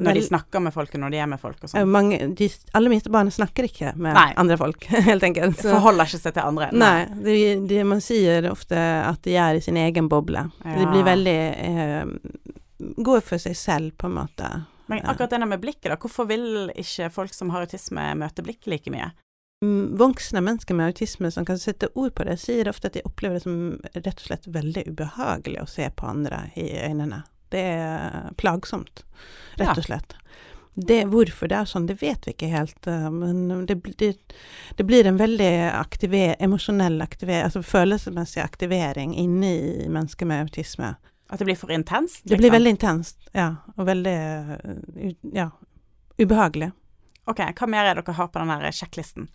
Når 0.00 0.14
de 0.16 0.22
snakker 0.22 0.62
med 0.64 0.72
folk, 0.72 0.94
og 0.94 1.00
når 1.02 1.10
de 1.12 1.18
er 1.20 1.26
med 1.28 1.40
folk 1.42 1.58
og 1.60 1.68
eh, 1.68 1.72
sånn? 1.74 1.90
mange, 1.92 2.18
de 2.38 2.48
aller 2.78 2.88
minste 2.94 3.10
barna 3.12 3.30
snakker 3.34 3.66
ikke 3.68 3.92
med 3.96 4.14
Nei. 4.16 4.30
andre 4.40 4.56
folk, 4.56 4.86
helt 5.10 5.22
enkelt. 5.28 5.60
Så- 5.60 5.74
Forholder 5.74 6.08
ikke 6.08 6.22
seg 6.22 6.34
til 6.38 6.46
andre? 6.46 6.70
Nei, 6.72 7.04
de, 7.26 7.36
de, 7.68 7.82
man 7.84 8.00
sier 8.04 8.48
ofte 8.50 8.78
at 8.80 9.20
de 9.26 9.36
er 9.36 9.58
i 9.58 9.64
sin 9.64 9.76
egen 9.76 10.08
boble. 10.08 10.46
De 10.64 10.86
blir 10.90 11.04
veldig 11.06 11.38
eh, 11.68 12.04
Går 12.80 13.20
for 13.20 13.36
seg 13.36 13.52
selv, 13.60 13.90
på 14.00 14.08
en 14.08 14.14
måte. 14.16 14.46
Men 14.90 15.06
akkurat 15.06 15.30
det 15.30 15.46
med 15.46 15.62
blikket, 15.62 15.90
da. 15.92 15.96
Hvorfor 16.02 16.26
vil 16.26 16.70
ikke 16.74 17.10
folk 17.14 17.34
som 17.34 17.52
har 17.54 17.66
autisme 17.66 18.08
møte 18.18 18.42
blikket 18.42 18.72
like 18.72 18.92
mye? 18.92 19.12
Mm, 19.62 19.96
Voksne 20.00 20.40
mennesker 20.40 20.74
med 20.74 20.86
autisme 20.90 21.30
som 21.30 21.44
kan 21.44 21.58
sette 21.60 21.90
ord 21.94 22.14
på 22.16 22.24
det, 22.24 22.38
sier 22.40 22.68
ofte 22.68 22.88
at 22.88 22.96
de 22.96 23.04
opplever 23.04 23.36
det 23.36 23.44
som 23.44 23.58
rett 23.92 24.16
og 24.16 24.24
slett 24.24 24.48
veldig 24.48 24.86
ubehagelig 24.88 25.60
å 25.62 25.68
se 25.68 25.90
på 25.94 26.08
andre 26.08 26.46
i 26.58 26.70
øynene. 26.80 27.22
Det 27.52 27.62
er 27.76 28.32
plagsomt, 28.40 29.04
rett 29.60 29.76
og 29.76 29.84
slett. 29.84 30.16
Det, 30.74 31.02
hvorfor 31.12 31.50
det 31.50 31.58
er 31.58 31.68
sånn, 31.68 31.88
det 31.90 31.98
vet 32.00 32.24
vi 32.24 32.32
ikke 32.32 32.48
helt, 32.52 32.86
eh, 32.88 33.08
men 33.12 33.66
det, 33.68 33.76
det, 33.98 34.10
det 34.78 34.86
blir 34.86 35.06
en 35.06 35.18
veldig 35.20 35.50
aktiver, 35.74 36.36
emosjonell 36.40 37.02
aktivering, 37.04 37.48
altså 37.48 37.62
følelsesmessig 37.66 38.40
aktivering 38.40 39.12
inne 39.18 39.50
i 39.50 39.88
mennesker 39.90 40.30
med 40.30 40.46
autisme. 40.46 40.94
At 41.30 41.38
det 41.38 41.46
blir 41.46 41.56
for 41.56 41.70
intenst? 41.70 42.24
Det 42.24 42.34
blir 42.36 42.48
liksom? 42.50 42.56
veldig 42.58 42.70
intenst, 42.74 43.18
ja, 43.32 43.48
og 43.76 43.86
veldig, 43.86 44.14
eh, 44.18 45.12
ja, 45.32 45.48
ubehagelig. 46.18 46.72
Ok, 47.30 47.38
hva 47.54 47.68
mer 47.70 47.86
er 47.86 47.94
det 47.94 48.02
dere 48.08 48.16
har 48.18 48.28
på 48.34 48.40
den 48.42 48.50
der 48.50 48.74
sjekklisten? 48.74 49.28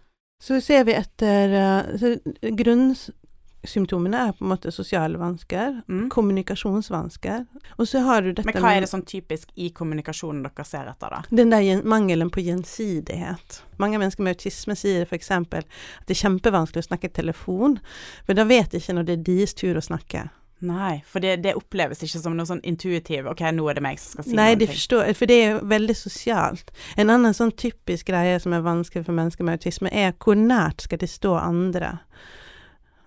Så 0.43 0.57
ser 0.61 0.83
vi 0.83 0.91
etter 0.99 1.53
eh, 1.55 2.51
Grunnsymptomene 2.51 4.19
er 4.27 4.33
på 4.35 4.43
en 4.45 4.51
måte 4.51 4.71
sosiale 4.75 5.17
vansker, 5.17 5.81
Mm. 5.87 6.09
kommunikasjonsvansker, 6.09 7.45
og 7.79 7.87
så 7.87 8.03
har 8.03 8.21
du 8.21 8.33
dette 8.33 8.45
Men 8.45 8.61
hva 8.61 8.75
er 8.75 8.81
det 8.81 8.89
sånn 8.89 9.05
typisk 9.07 9.49
i 9.55 9.69
kommunikasjonen 9.69 10.43
dere 10.43 10.65
ser 10.65 10.87
etter, 10.91 11.09
da? 11.09 11.23
den 11.31 11.49
der 11.49 11.81
mangelen 11.83 12.29
på 12.29 12.43
gjensidighet. 12.43 13.61
Mange 13.79 13.97
mennesker 13.97 14.23
med 14.23 14.35
autisme 14.35 14.75
sier 14.75 15.05
f.eks. 15.07 15.31
at 15.31 15.49
det 16.05 16.17
er 16.17 16.21
kjempevanskelig 16.29 16.83
å 16.83 16.87
snakke 16.89 17.05
i 17.07 17.15
telefon, 17.15 17.79
for 18.25 18.33
da 18.33 18.43
vet 18.43 18.71
de 18.71 18.77
ikke 18.77 18.93
når 18.93 19.03
det 19.05 19.13
er 19.19 19.23
deres 19.23 19.53
tur 19.53 19.75
å 19.75 19.81
snakke. 19.81 20.29
Nei, 20.63 21.01
for 21.03 21.19
det, 21.19 21.41
det 21.43 21.51
oppleves 21.59 21.99
ikke 22.05 22.21
som 22.21 22.37
noe 22.37 22.47
sånn 22.47 22.61
intuitiv 22.63 23.27
Ok, 23.27 23.41
nå 23.51 23.65
er 23.67 23.75
det 23.75 23.83
meg 23.83 23.99
som 23.99 24.15
skal 24.15 24.27
si 24.27 24.37
Nei, 24.37 24.53
noen 24.53 24.61
de 24.61 24.69
forstår, 24.69 25.09
for 25.19 25.27
det 25.27 25.39
er 25.41 25.49
jo 25.49 25.57
veldig 25.67 25.95
sosialt. 25.99 26.71
En 26.95 27.11
annen 27.11 27.35
sånn 27.35 27.51
typisk 27.59 28.07
greie 28.07 28.37
som 28.39 28.55
er 28.55 28.63
vanskelig 28.63 29.03
for 29.03 29.17
mennesker 29.17 29.47
med 29.47 29.59
autisme, 29.59 29.91
er 29.91 30.15
hvor 30.15 30.39
nært 30.39 30.87
skal 30.87 31.01
de 31.03 31.11
stå 31.11 31.35
andre? 31.41 31.97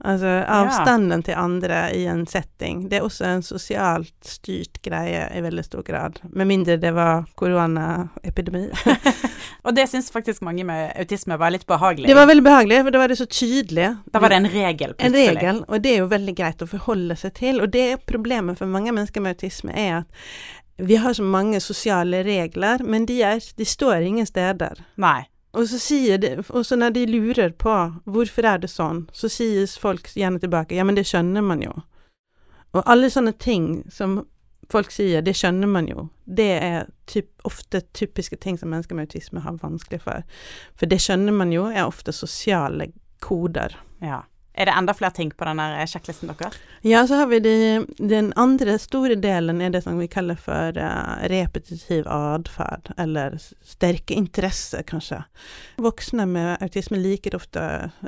Altså 0.00 0.30
avstanden 0.46 1.24
til 1.26 1.34
andre 1.34 1.88
i 1.96 2.04
en 2.06 2.24
setting. 2.26 2.84
Det 2.90 3.00
er 3.00 3.06
også 3.06 3.26
en 3.26 3.42
sosialt 3.42 4.14
styrt 4.22 4.78
greie 4.84 5.24
i 5.34 5.42
veldig 5.42 5.64
stor 5.66 5.82
grad. 5.86 6.20
Med 6.30 6.46
mindre 6.46 6.76
det 6.78 6.92
var 6.94 7.24
koronaepidemi. 7.40 8.68
Og 9.66 9.74
det 9.74 9.88
syns 9.90 10.10
faktisk 10.14 10.44
mange 10.46 10.64
med 10.64 10.92
autisme 10.96 11.38
var 11.40 11.52
litt 11.54 11.66
behagelig. 11.66 12.08
Det 12.08 12.16
var 12.16 12.28
veldig 12.30 12.44
behagelig, 12.46 12.82
for 12.84 12.94
da 12.94 13.02
var 13.02 13.12
det 13.12 13.18
så 13.18 13.26
tydelig. 13.26 13.88
Da 14.12 14.22
var 14.22 14.32
det 14.32 14.38
en 14.42 14.50
regel, 14.52 14.94
En 14.98 15.16
regel, 15.16 15.64
og 15.68 15.82
det 15.82 15.94
er 15.94 16.04
jo 16.04 16.12
veldig 16.12 16.36
greit 16.38 16.62
å 16.62 16.70
forholde 16.70 17.16
seg 17.18 17.34
til. 17.38 17.60
Og 17.64 17.72
det 17.74 17.84
er 17.92 18.04
problemet 18.06 18.60
for 18.60 18.70
mange 18.70 18.94
mennesker 18.94 19.24
med 19.24 19.36
autisme, 19.36 19.74
er 19.74 20.02
at 20.02 20.86
vi 20.88 20.96
har 21.02 21.12
så 21.12 21.24
mange 21.26 21.58
sosiale 21.60 22.22
regler, 22.22 22.84
men 22.86 23.06
de, 23.06 23.18
er, 23.26 23.42
de 23.58 23.66
står 23.66 24.06
ingen 24.06 24.26
steder. 24.26 24.78
Nei. 25.02 25.26
Og 25.56 25.68
så 25.68 25.78
de, 26.20 26.30
og 26.48 26.66
så 26.66 26.76
når 26.76 26.90
de 26.90 27.06
lurer 27.06 27.50
på 27.56 27.74
hvorfor 28.04 28.44
er 28.46 28.58
det 28.58 28.68
sånn, 28.68 29.06
så 29.12 29.30
sier 29.32 29.66
folk 29.80 30.10
gjerne 30.14 30.40
tilbake 30.42 30.76
ja, 30.76 30.84
men 30.84 30.98
det 30.98 31.06
skjønner 31.08 31.44
man 31.44 31.62
jo. 31.64 31.72
Og 32.76 32.82
alle 32.84 33.08
sånne 33.10 33.32
ting 33.32 33.86
som 33.90 34.20
folk 34.68 34.92
sier, 34.92 35.22
det 35.24 35.32
skjønner 35.38 35.70
man 35.70 35.88
jo, 35.88 36.08
det 36.24 36.50
er 36.60 36.90
typ, 37.08 37.30
ofte 37.48 37.80
typiske 37.96 38.36
ting 38.36 38.58
som 38.60 38.68
mennesker 38.68 38.98
med 38.98 39.08
autisme 39.08 39.40
har 39.40 39.56
vanskelig 39.62 40.02
for. 40.04 40.26
For 40.76 40.90
det 40.90 41.00
skjønner 41.00 41.32
man 41.32 41.54
jo 41.54 41.64
er 41.70 41.86
ofte 41.86 42.12
sosiale 42.12 42.90
koder. 43.24 43.78
Ja. 44.04 44.26
Er 44.58 44.66
det 44.66 44.74
enda 44.74 44.94
flere 44.96 45.14
ting 45.14 45.30
på 45.38 45.46
den 45.46 45.60
sjekklisten 45.86 46.32
deres? 46.32 46.56
Ja, 46.82 47.04
så 47.06 47.14
har 47.20 47.26
vi 47.30 47.38
de, 47.42 47.52
den 47.98 48.32
andre 48.38 48.74
store 48.82 49.14
delen 49.18 49.60
er 49.62 49.70
det 49.70 49.84
som 49.84 49.98
vi 49.98 50.08
kaller 50.10 50.38
for 50.38 50.74
eh, 50.78 51.28
repetitiv 51.30 52.08
atferd, 52.10 52.90
eller 52.98 53.36
sterke 53.38 54.14
interesser, 54.18 54.82
kanskje. 54.86 55.20
Voksne 55.78 56.26
med 56.26 56.62
autisme 56.64 56.98
liker 56.98 57.36
ofte 57.38 57.62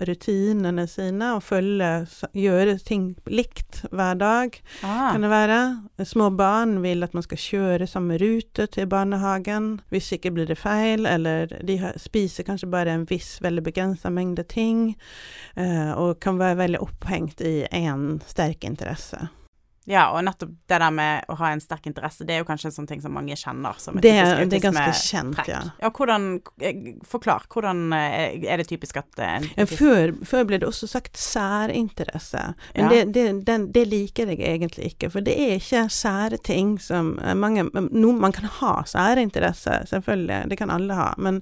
rutinene 0.07 0.87
sine 0.91 1.33
og 1.37 1.45
følge, 1.47 1.91
gjøre 2.35 2.77
ting 2.87 3.13
likt 3.31 3.85
hver 3.95 4.19
dag, 4.19 4.59
Ah. 4.83 5.13
kan 5.13 5.23
det 5.23 5.31
være. 5.31 5.61
Små 6.07 6.31
barn 6.35 6.81
vil 6.83 7.03
at 7.07 7.15
man 7.15 7.23
skal 7.27 7.39
kjøre 7.39 7.87
samme 7.91 8.19
rute 8.19 8.67
til 8.75 8.87
barnehagen, 8.91 9.81
hvis 9.91 10.11
ikke 10.17 10.35
blir 10.35 10.51
det 10.51 10.59
feil, 10.59 11.07
eller 11.07 11.47
de 11.67 11.79
spiser 12.01 12.47
kanskje 12.49 12.71
bare 12.71 12.95
en 12.95 13.07
viss, 13.11 13.37
veldig 13.43 13.63
begrensa 13.71 14.11
mengde 14.11 14.43
ting, 14.51 14.97
eh, 15.57 15.93
og 15.95 16.19
kan 16.21 16.40
være 16.41 16.59
veldig 16.65 16.81
opphengt 16.87 17.45
i 17.45 17.61
én 17.71 18.19
sterk 18.29 18.65
interesse. 18.69 19.29
Ja, 19.89 20.11
og 20.13 20.21
nettopp 20.23 20.51
det 20.69 20.77
der 20.79 20.93
med 20.95 21.25
å 21.33 21.35
ha 21.41 21.49
en 21.51 21.61
sterk 21.63 21.87
interesse, 21.89 22.23
det 22.29 22.35
er 22.37 22.43
jo 22.43 22.47
kanskje 22.47 22.69
en 22.69 22.75
sånn 22.75 22.87
ting 22.87 23.01
som 23.03 23.15
mange 23.17 23.35
kjenner 23.39 23.79
som 23.81 23.97
et 23.97 24.05
Det, 24.05 24.13
typisk 24.13 24.51
det 24.53 24.59
er 24.59 24.65
ganske 24.67 24.93
kjent, 25.01 25.41
ja. 25.49 25.61
Ja, 25.81 25.91
hvordan 25.97 26.27
eh, 26.61 26.83
Forklar. 27.09 27.47
Hvordan 27.51 27.81
eh, 27.97 28.37
er 28.45 28.61
det 28.61 28.69
typisk 28.71 29.01
at 29.01 29.19
eh, 29.19 29.33
en 29.41 29.49
Ja, 29.57 29.67
Før, 29.67 30.13
før 30.29 30.45
ble 30.47 30.61
det 30.61 30.69
også 30.69 30.87
sagt 30.91 31.19
særinteresse, 31.19 32.45
men 32.77 32.85
Ja. 32.85 32.91
det, 32.93 33.15
det, 33.17 33.25
den, 33.49 33.67
det 33.73 33.87
liker 33.89 34.31
jeg 34.31 34.39
egentlig 34.45 34.93
ikke. 34.93 35.11
For 35.11 35.25
det 35.27 35.35
er 35.35 35.57
ikke 35.57 35.87
sære 35.89 36.39
ting 36.39 36.77
som 36.79 37.17
eh, 37.19 37.35
mange 37.35 37.65
no, 37.73 38.13
Man 38.13 38.37
kan 38.37 38.51
ha 38.61 38.83
særinteresse, 38.87 39.87
selvfølgelig, 39.91 40.45
det 40.53 40.61
kan 40.61 40.71
alle 40.71 40.95
ha, 40.95 41.15
men 41.19 41.41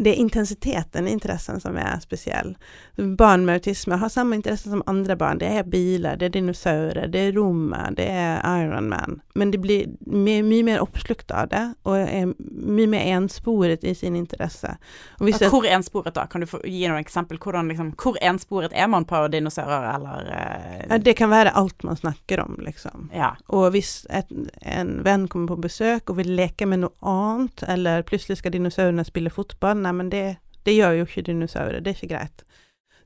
det 0.00 0.10
er 0.10 0.20
intensiteten 0.20 1.08
i 1.08 1.12
interessen 1.12 1.60
som 1.60 1.76
er 1.76 2.00
spesiell. 2.00 2.54
Barn 2.96 3.44
med 3.44 3.60
autisme 3.60 3.96
har 4.00 4.08
samme 4.08 4.36
interesse 4.36 4.70
som 4.70 4.82
andre 4.86 5.16
barn. 5.16 5.38
Det 5.38 5.48
er 5.60 5.68
biler, 5.68 6.16
det 6.16 6.30
er 6.30 6.34
dinosaurer, 6.38 7.08
det 7.12 7.20
er 7.28 7.32
rommet, 7.36 7.96
det 7.96 8.08
er 8.08 8.40
Iron 8.62 8.88
Man. 8.88 9.20
Men 9.34 9.52
de 9.52 9.60
blir 9.60 9.90
mye, 10.06 10.42
mye 10.42 10.64
mer 10.66 10.82
oppslukt 10.84 11.30
av 11.30 11.50
det, 11.52 11.62
og 11.88 11.96
er 12.00 12.32
mye 12.38 12.88
mer 12.90 13.06
ensporet 13.16 13.84
i 13.84 13.94
sin 13.94 14.16
interesse. 14.16 14.74
Hvor 15.20 15.66
ensporet 15.68 16.16
da? 16.16 16.26
Kan 16.30 16.44
du 16.44 16.48
få, 16.50 16.62
gi 16.64 16.86
noen 16.88 17.00
eksempel? 17.00 17.40
Hvordan, 17.40 17.68
liksom, 17.72 17.92
hvor 18.00 18.18
ensporet 18.20 18.72
er 18.76 18.88
man 18.92 19.06
på 19.08 19.22
dinosaurer, 19.32 19.90
eller 19.94 20.32
uh... 20.32 20.96
Det 21.00 21.16
kan 21.16 21.32
være 21.32 21.54
alt 21.56 21.84
man 21.84 21.96
snakker 21.96 22.44
om, 22.44 22.58
liksom. 22.64 23.08
Ja. 23.16 23.34
Og 23.48 23.70
hvis 23.76 24.04
et, 24.10 24.32
en 24.62 24.98
venn 25.04 25.28
kommer 25.28 25.54
på 25.54 25.60
besøk 25.68 26.10
og 26.10 26.20
vil 26.20 26.34
leke 26.36 26.68
med 26.68 26.84
noe 26.84 26.96
annet, 27.06 27.64
eller 27.68 28.04
plutselig 28.08 28.40
skal 28.40 28.54
dinosaurene 28.56 29.04
spille 29.06 29.32
fotball, 29.32 29.80
nei, 29.90 29.98
men 29.98 30.14
det, 30.14 30.24
det 30.68 30.78
gjør 30.78 31.00
jo 31.00 31.08
ikke 31.08 31.26
dinosaurer, 31.26 31.82
det 31.82 31.92
er 31.92 31.98
ikke 31.98 32.14
greit. 32.14 32.46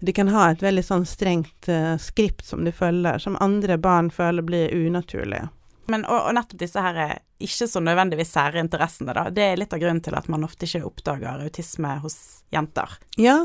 De 0.04 0.12
kan 0.12 0.28
ha 0.28 0.50
et 0.52 0.62
veldig 0.62 0.84
sånn 0.84 1.06
strengt 1.08 1.68
uh, 1.72 1.94
skript 2.02 2.44
som 2.44 2.64
de 2.66 2.72
følger, 2.74 3.18
som 3.22 3.38
andre 3.40 3.78
barn 3.80 4.10
føler 4.12 4.44
blir 4.44 4.74
unaturlig. 4.74 5.46
Men, 5.88 6.04
og, 6.08 6.28
og 6.28 6.36
nettopp 6.36 6.60
disse 6.60 6.80
her 6.80 6.98
er 7.00 7.18
ikke 7.44 7.68
så 7.68 7.80
nødvendigvis 7.84 8.32
sære 8.32 8.62
interessene, 8.62 9.14
da. 9.16 9.26
Det 9.32 9.44
er 9.44 9.58
litt 9.60 9.74
av 9.76 9.82
grunnen 9.82 10.02
til 10.04 10.16
at 10.16 10.28
man 10.32 10.46
ofte 10.46 10.68
ikke 10.68 10.84
oppdager 10.88 11.44
autisme 11.44 11.98
hos 12.04 12.18
jenter. 12.54 12.98
Ja, 13.20 13.38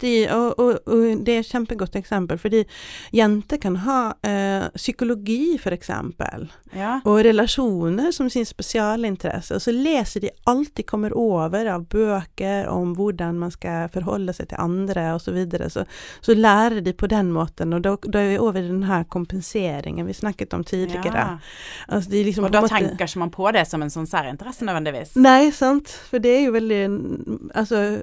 De, 0.00 0.28
og, 0.32 0.58
og, 0.58 0.78
og 0.88 1.24
det 1.24 1.34
er 1.34 1.40
et 1.42 1.50
kjempegodt 1.50 1.96
eksempel, 1.96 2.38
fordi 2.40 2.62
jenter 3.12 3.58
kan 3.60 3.76
ha 3.84 4.12
eh, 4.22 4.68
psykologi, 4.76 5.58
eksempel. 5.60 6.48
Ja. 6.72 7.00
og 7.04 7.24
relasjoner 7.24 8.12
som 8.14 8.28
sin 8.30 8.44
spesialinteresse. 8.46 9.56
Og 9.56 9.62
så 9.64 9.72
leser 9.74 10.20
de 10.22 10.30
alt 10.46 10.70
de 10.78 10.84
kommer 10.86 11.10
over 11.18 11.66
av 11.66 11.82
bøker 11.90 12.68
om 12.70 12.92
hvordan 12.94 13.40
man 13.42 13.50
skal 13.50 13.88
forholde 13.90 14.30
seg 14.36 14.52
til 14.52 14.60
andre 14.62 15.08
osv. 15.16 15.24
Så, 15.30 15.32
videre. 15.34 15.70
så 15.70 15.84
Så 16.20 16.34
lærer 16.34 16.80
de 16.80 16.92
på 16.92 17.06
den 17.10 17.32
måten, 17.32 17.72
og 17.74 17.82
da, 17.82 17.96
da 18.06 18.18
er 18.22 18.28
vi 18.30 18.38
over 18.38 18.58
i 18.62 18.68
den 18.68 18.82
her 18.86 19.04
kompenseringen 19.04 20.06
vi 20.06 20.12
snakket 20.14 20.54
om 20.54 20.64
tidligere. 20.64 21.14
Ja. 21.14 21.38
Altså 21.88 22.10
de 22.10 22.22
liksom 22.24 22.44
Og 22.44 22.52
da 22.52 22.60
måte- 22.62 22.74
tenker 22.78 23.04
ikke 23.06 23.18
man 23.18 23.30
på 23.30 23.50
det 23.52 23.66
som 23.66 23.82
en 23.82 23.90
sånn 23.90 24.06
særinteresse 24.06 24.64
nødvendigvis. 24.66 25.16
Nei, 25.16 25.50
sant. 25.50 25.88
For 26.10 26.18
det 26.22 26.36
er 26.36 26.44
jo 26.46 26.52
veldig 26.52 26.80
Altså, 27.54 28.02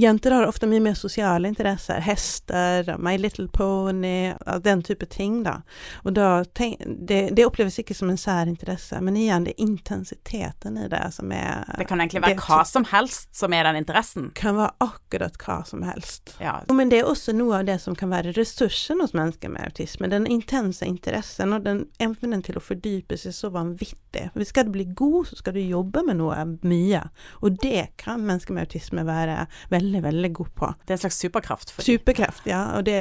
jenter 0.00 0.32
har 0.32 0.45
ofte 0.48 0.68
mye 0.70 0.82
mer 0.82 0.94
sosiale 0.98 1.48
interesser. 1.48 2.00
Hester, 2.04 2.96
My 2.98 3.16
Little 3.18 3.48
Pony, 3.48 4.34
den 4.62 4.82
type 4.82 5.06
ting, 5.06 5.42
da. 5.46 5.60
Og 6.04 6.14
da 6.16 6.44
det, 6.56 7.20
det 7.36 7.46
oppleves 7.46 7.78
ikke 7.80 7.94
som 7.94 8.10
en 8.10 8.20
sær 8.20 8.48
interesse, 8.50 9.00
men 9.00 9.16
igjen, 9.16 9.46
det 9.46 9.56
er 9.56 9.66
intensiteten 9.66 10.78
i 10.78 10.88
det 10.92 11.02
som 11.16 11.32
er 11.32 11.64
Det 11.78 11.88
kan 11.88 12.00
egentlig 12.00 12.22
være 12.24 12.36
det 12.36 12.46
hva 12.46 12.62
som 12.68 12.86
helst 12.90 13.34
som 13.36 13.52
er 13.52 13.68
den 13.68 13.80
interessen. 13.82 14.30
kan 14.34 14.56
være 14.56 14.74
akkurat 14.84 15.38
hva 15.42 15.58
som 15.66 15.82
helst. 15.86 16.36
Ja. 16.40 16.58
Men 16.72 16.90
det 16.92 17.00
er 17.02 17.10
også 17.10 17.34
noe 17.36 17.60
av 17.60 17.66
det 17.68 17.78
som 17.82 17.96
kan 17.98 18.10
være 18.12 18.34
ressursen 18.36 19.00
hos 19.02 19.14
mennesker 19.16 19.52
med 19.52 19.66
autisme. 19.68 20.10
Den 20.12 20.26
intense 20.30 20.86
interessen 20.86 21.52
og 21.56 21.64
den 21.66 21.86
evnen 22.02 22.42
til 22.46 22.58
å 22.58 22.64
fordype 22.64 23.18
seg 23.20 23.34
så 23.36 23.50
vanvittig. 23.54 24.28
For 24.32 24.44
Skal 24.46 24.68
du 24.68 24.74
bli 24.76 24.86
god, 24.96 25.26
så 25.30 25.40
skal 25.40 25.56
du 25.56 25.62
jobbe 25.62 26.04
med 26.06 26.20
noe 26.20 26.38
mye. 26.66 27.02
Og 27.42 27.58
det 27.62 27.96
kan 28.00 28.24
mennesker 28.26 28.54
med 28.56 28.68
autisme 28.68 29.04
være 29.06 29.46
veldig, 29.72 30.02
veldig 30.06 30.32
god 30.36 30.50
på. 30.58 30.68
Det 30.84 30.92
er 30.92 30.98
en 30.98 31.02
slags 31.04 31.18
superkraft. 31.24 31.72
For 31.74 31.86
Superkreft, 31.86 32.46
ja. 32.48 32.62
Og, 32.76 32.84
det, 32.88 32.98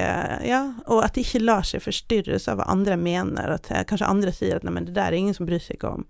ja. 0.47 0.61
og 0.87 1.03
at 1.05 1.17
de 1.17 1.23
ikke 1.25 1.43
lar 1.43 1.67
seg 1.67 1.83
forstyrres 1.83 2.47
av 2.51 2.61
hva 2.61 2.69
andre 2.71 2.97
mener. 2.99 3.57
At 3.57 3.71
eh, 3.71 3.83
kanskje 3.87 4.09
andre 4.09 4.33
sier 4.35 4.59
at 4.59 4.67
nei, 4.67 4.73
men 4.75 4.87
det 4.87 4.95
der 4.97 5.11
er 5.11 5.19
ingen 5.19 5.37
som 5.37 5.49
bryr 5.49 5.63
seg 5.63 5.83
om. 5.87 6.07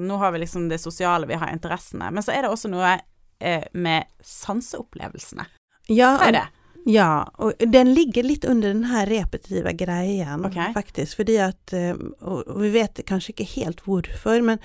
Nå 0.00 0.16
har 0.20 0.32
vi 0.32 0.44
liksom 0.44 0.70
det 0.70 0.80
sosiale, 0.80 1.28
vi 1.28 1.40
har 1.40 1.52
interessene. 1.52 2.10
Men 2.12 2.24
så 2.24 2.34
er 2.34 2.44
det 2.44 2.52
også 2.52 2.72
noe 2.72 2.96
eh, 2.96 3.68
med 3.72 4.08
sanseopplevelsene. 4.24 5.48
Ja, 5.90 6.16
Hva 6.20 6.28
er 6.30 6.38
det? 6.38 6.48
Ja, 6.88 7.28
og 7.38 7.60
den 7.70 7.92
ligger 7.94 8.26
litt 8.26 8.44
under 8.48 8.72
den 8.72 8.88
her 8.90 9.06
repetitive 9.06 9.70
greien, 9.78 10.42
okay. 10.46 10.72
faktisk. 10.74 11.20
Fordi 11.20 11.36
at 11.44 11.74
eh, 11.76 11.94
Og 12.20 12.42
vi 12.58 12.72
vet 12.74 13.02
kanskje 13.06 13.36
ikke 13.36 13.50
helt 13.54 13.84
hvorfor, 13.86 14.42
men 14.42 14.58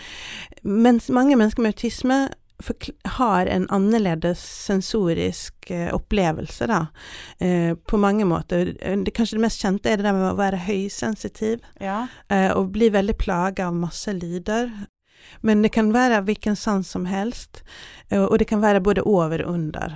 mens 0.64 1.12
mange 1.14 1.38
mennesker 1.38 1.62
med 1.62 1.76
autisme 1.76 2.20
har 3.18 3.46
en 3.46 3.68
annerledes 3.70 4.40
sensorisk 4.66 5.70
eh, 5.72 5.94
opplevelse, 5.94 6.68
da, 6.68 6.80
eh, 7.40 7.76
på 7.76 7.98
mange 8.02 8.26
måter. 8.26 8.74
Det, 9.04 9.14
kanskje 9.14 9.38
det 9.38 9.44
mest 9.46 9.62
kjente 9.62 9.92
er 9.92 9.98
det 9.98 10.08
der 10.08 10.14
med 10.18 10.32
å 10.32 10.38
være 10.40 10.64
høysensitiv, 10.66 11.62
Ja. 11.80 12.08
eh, 12.30 12.52
og 12.52 12.72
bli 12.72 12.90
veldig 12.90 13.18
plaga 13.18 13.68
av 13.68 13.74
masse 13.76 14.14
lyder. 14.14 14.72
Men 15.42 15.62
det 15.62 15.70
kan 15.76 15.92
være 15.94 16.22
hvilken 16.26 16.56
sans 16.58 16.88
som 16.90 17.06
helst, 17.06 17.62
eh, 18.10 18.22
og 18.24 18.38
det 18.40 18.48
kan 18.48 18.62
være 18.62 18.80
både 18.82 19.02
over 19.06 19.44
og 19.46 19.54
under. 19.54 19.94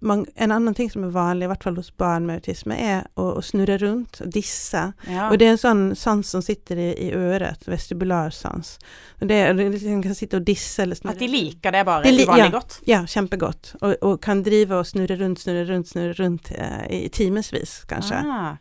Man- 0.00 0.26
En 0.36 0.52
annen 0.52 0.74
ting 0.74 0.90
som 0.90 1.04
er 1.04 1.10
vanlig, 1.10 1.44
i 1.44 1.46
hvert 1.52 1.62
fall 1.62 1.76
hos 1.76 1.90
barn 1.96 2.26
med 2.26 2.40
autisme, 2.40 2.76
er 2.78 3.06
å, 3.16 3.36
å 3.36 3.42
snurre 3.42 3.78
rundt, 3.82 4.20
disse. 4.32 4.92
ja. 5.06 5.28
Og 5.30 5.38
det 5.38 5.46
er 5.48 5.50
en 5.56 5.58
sånn 5.58 5.96
sans 5.96 6.28
som 6.28 6.42
sitter 6.42 6.76
i, 6.78 6.88
i 7.08 7.10
øret, 7.12 7.66
vestibularsans. 7.68 8.78
Og 9.20 9.28
det, 9.28 9.40
det, 9.56 9.68
de 9.82 9.98
kan 10.02 10.14
sitte 10.14 10.36
og 10.40 10.44
disse 10.46 10.82
eller 10.82 10.94
snurre. 10.98 11.16
At 11.16 11.18
de 11.24 11.28
liker 11.28 11.72
det 11.72 11.84
bare 11.88 12.02
De 12.04 12.12
li- 12.14 12.24
uvanlig 12.26 12.44
ja. 12.44 12.50
godt. 12.54 12.78
Ja, 12.86 13.02
kjempegodt. 13.06 13.74
Og, 13.82 13.96
og 14.02 14.20
kan 14.24 14.42
drive 14.46 14.78
og 14.78 14.86
snurre 14.86 15.18
rundt, 15.20 15.42
snurre 15.42 15.66
rundt, 15.68 15.88
snurre 15.92 16.14
rundt 16.22 16.52
eh, 16.54 16.86
i 17.04 17.08
timevis, 17.08 17.82
kanskje. 17.90 18.22
Ah. 18.24 18.56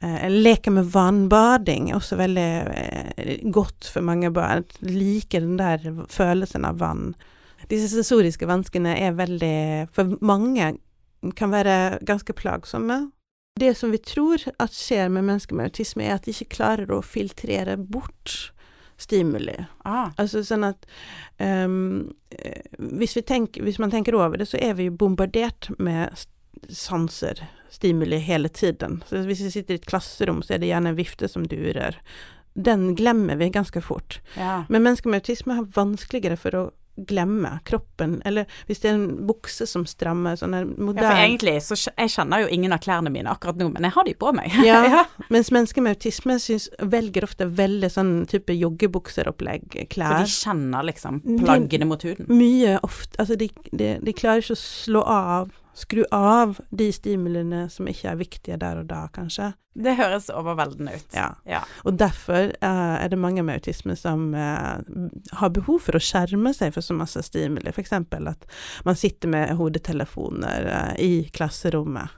Eh, 0.00 0.30
leke 0.30 0.70
med 0.70 0.86
vannbading 0.94 1.88
er 1.90 1.96
også 1.98 2.20
veldig 2.20 2.50
eh, 2.70 3.38
godt 3.50 3.88
for 3.90 4.06
mange 4.06 4.30
barn. 4.30 4.66
Liker 4.84 5.42
den 5.42 5.58
der 5.58 5.82
følelsen 6.12 6.66
av 6.68 6.78
vann. 6.78 7.16
Disse 7.70 7.90
sensoriske 7.90 8.46
vanskene 8.46 8.94
er 8.94 9.16
veldig 9.18 9.88
For 9.92 10.14
mange 10.22 10.76
kan 11.34 11.50
være 11.50 11.98
ganske 12.06 12.32
plagsomme. 12.32 13.08
Det 13.58 13.72
som 13.74 13.90
vi 13.90 13.98
tror 13.98 14.44
at 14.62 14.76
skjer 14.76 15.10
med 15.10 15.26
mennesker 15.26 15.58
med 15.58 15.72
autisme, 15.72 16.06
er 16.06 16.14
at 16.14 16.28
de 16.28 16.30
ikke 16.30 16.54
klarer 16.60 16.92
å 16.94 17.02
filtrere 17.02 17.74
bort 17.74 18.52
stimuli. 19.02 19.56
Ah. 19.82 20.14
Altså 20.14 20.44
sånn 20.46 20.68
at 20.68 20.86
eh, 21.42 21.66
hvis, 22.78 23.18
vi 23.18 23.26
tenker, 23.26 23.66
hvis 23.66 23.82
man 23.82 23.90
tenker 23.90 24.14
over 24.14 24.38
det, 24.38 24.46
så 24.46 24.62
er 24.62 24.78
vi 24.78 24.92
bombardert 24.94 25.72
med 25.82 26.14
sanser 26.70 27.42
stimuli 27.70 28.18
hele 28.24 28.48
tiden. 28.48 29.02
Så 29.08 29.22
hvis 29.28 29.44
vi 29.44 29.50
sitter 29.50 29.76
i 29.76 29.80
et 29.82 29.86
klasserom, 29.88 30.42
så 30.42 30.56
er 30.56 30.62
det 30.62 30.72
gjerne 30.72 30.92
en 30.94 30.98
vifte 30.98 31.28
som 31.28 31.46
durer. 31.48 32.00
Den 32.58 32.94
glemmer 32.98 33.38
vi 33.38 33.50
ganske 33.54 33.82
fort. 33.84 34.20
Ja. 34.38 34.64
Men 34.68 34.82
mennesker 34.82 35.10
med 35.12 35.22
autisme 35.22 35.58
har 35.58 35.68
vanskeligere 35.76 36.38
for 36.40 36.58
å 36.58 36.64
glemme 37.06 37.58
kroppen, 37.64 38.22
eller 38.24 38.46
hvis 38.66 38.80
det 38.82 38.90
er 38.90 38.96
en 38.96 39.26
bukse 39.28 39.66
som 39.70 39.84
strammer, 39.86 40.36
sånn 40.38 40.56
en 40.56 40.72
ja, 40.96 41.04
for 41.04 41.20
egentlig 41.20 41.54
så 41.62 41.76
jeg 41.78 42.12
kjenner 42.14 42.42
jo 42.42 42.48
ingen 42.54 42.74
av 42.74 42.82
klærne 42.82 43.12
mine 43.14 43.30
akkurat 43.30 43.58
nå, 43.60 43.68
men 43.74 43.86
jeg 43.86 43.94
har 43.94 44.08
de 44.08 44.14
på 44.18 44.32
meg. 44.34 44.56
Ja, 44.66 45.04
mens 45.34 45.52
mennesker 45.54 45.84
med 45.84 45.98
autisme 45.98 46.38
syns, 46.42 46.68
velger 46.82 47.28
ofte 47.28 47.46
veldig 47.60 47.92
sånn 47.94 48.12
type 48.30 48.56
joggebukseropplegg, 48.56 49.78
klær. 49.92 50.24
de 50.24 50.34
kjenner 50.34 50.88
liksom 50.90 51.22
plaggene 51.44 51.88
mot 51.88 52.02
huden. 52.02 52.28
Mye 52.32 52.78
ofte 52.82 53.18
Altså, 53.18 53.34
de, 53.38 53.48
de, 53.70 53.94
de 54.04 54.12
klarer 54.14 54.42
ikke 54.42 54.54
å 54.54 54.60
slå 54.60 55.00
av, 55.06 55.48
skru 55.78 56.02
av 56.14 56.58
de 56.74 56.90
stimuliene 56.94 57.66
som 57.72 57.88
ikke 57.90 58.12
er 58.12 58.20
viktige 58.20 58.58
der 58.60 58.82
og 58.82 58.88
da, 58.90 59.06
kanskje. 59.14 59.52
Det 59.78 59.94
høres 59.94 60.26
overveldende 60.34 60.96
ut. 60.98 61.12
Ja. 61.14 61.28
Ja. 61.46 61.62
Og 61.86 61.98
derfor 62.00 62.50
uh, 62.50 62.96
er 62.98 63.08
det 63.12 63.20
mange 63.20 63.44
med 63.46 63.60
autisme 63.60 63.94
som 63.98 64.32
uh, 64.34 64.80
har 65.38 65.54
behov 65.54 65.84
for 65.86 65.98
å 65.98 66.02
skjerme 66.02 66.50
seg 66.56 66.74
for 66.74 66.82
så 66.82 66.96
masse 66.98 67.22
stimuli. 67.28 67.70
F.eks. 67.70 67.94
at 67.94 68.48
man 68.88 68.98
sitter 68.98 69.30
med 69.30 69.54
hodetelefoner 69.60 70.66
uh, 70.72 70.94
i 70.98 71.28
klasserommet. 71.34 72.17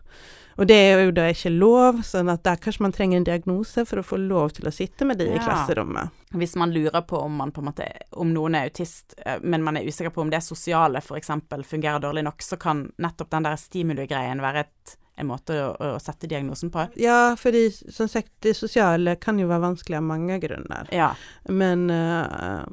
Og 0.60 0.68
det 0.68 0.76
er 0.76 1.00
jo 1.06 1.12
da 1.16 1.24
ikke 1.32 1.52
lov, 1.54 2.02
sånn 2.04 2.28
at 2.28 2.42
der 2.44 2.58
kanskje 2.60 2.84
man 2.84 2.92
trenger 2.92 3.16
en 3.16 3.24
diagnose 3.24 3.86
for 3.88 4.02
å 4.02 4.04
få 4.04 4.18
lov 4.20 4.52
til 4.58 4.68
å 4.68 4.72
sitte 4.74 5.06
med 5.08 5.16
de 5.16 5.30
i 5.32 5.40
klasserommet. 5.40 6.12
Hvis 6.36 6.52
man 6.60 6.74
lurer 6.74 7.00
på 7.08 7.16
om, 7.16 7.38
man 7.40 7.52
på 7.56 7.64
måte, 7.64 7.86
om 8.20 8.28
noen 8.34 8.58
er 8.58 8.68
autist, 8.68 9.16
eh, 9.24 9.40
men 9.40 9.64
man 9.64 9.80
er 9.80 9.88
usikker 9.88 10.12
på 10.12 10.20
om 10.20 10.32
det 10.32 10.42
sosiale 10.44 11.00
f.eks. 11.00 11.32
fungerer 11.64 12.04
dårlig 12.04 12.26
nok, 12.28 12.44
så 12.44 12.60
kan 12.60 12.90
nettopp 13.00 13.32
den 13.32 13.48
der 13.48 13.56
stimuli-greien 13.56 14.44
være 14.44 14.66
et, 14.66 14.94
en 15.16 15.30
måte 15.32 15.56
å, 15.64 15.72
å 15.94 15.96
sette 16.00 16.28
diagnosen 16.28 16.68
på. 16.72 16.90
Ja, 17.00 17.34
fordi 17.40 17.70
som 17.72 18.08
sagt, 18.12 18.34
det 18.44 18.52
sosiale 18.58 19.16
kan 19.16 19.40
jo 19.40 19.48
være 19.48 19.64
vanskelig 19.64 19.96
av 19.96 20.06
mange 20.12 20.36
grunner. 20.44 20.92
Ja, 20.92 21.14
Men 21.48 21.88
eh, 21.88 22.68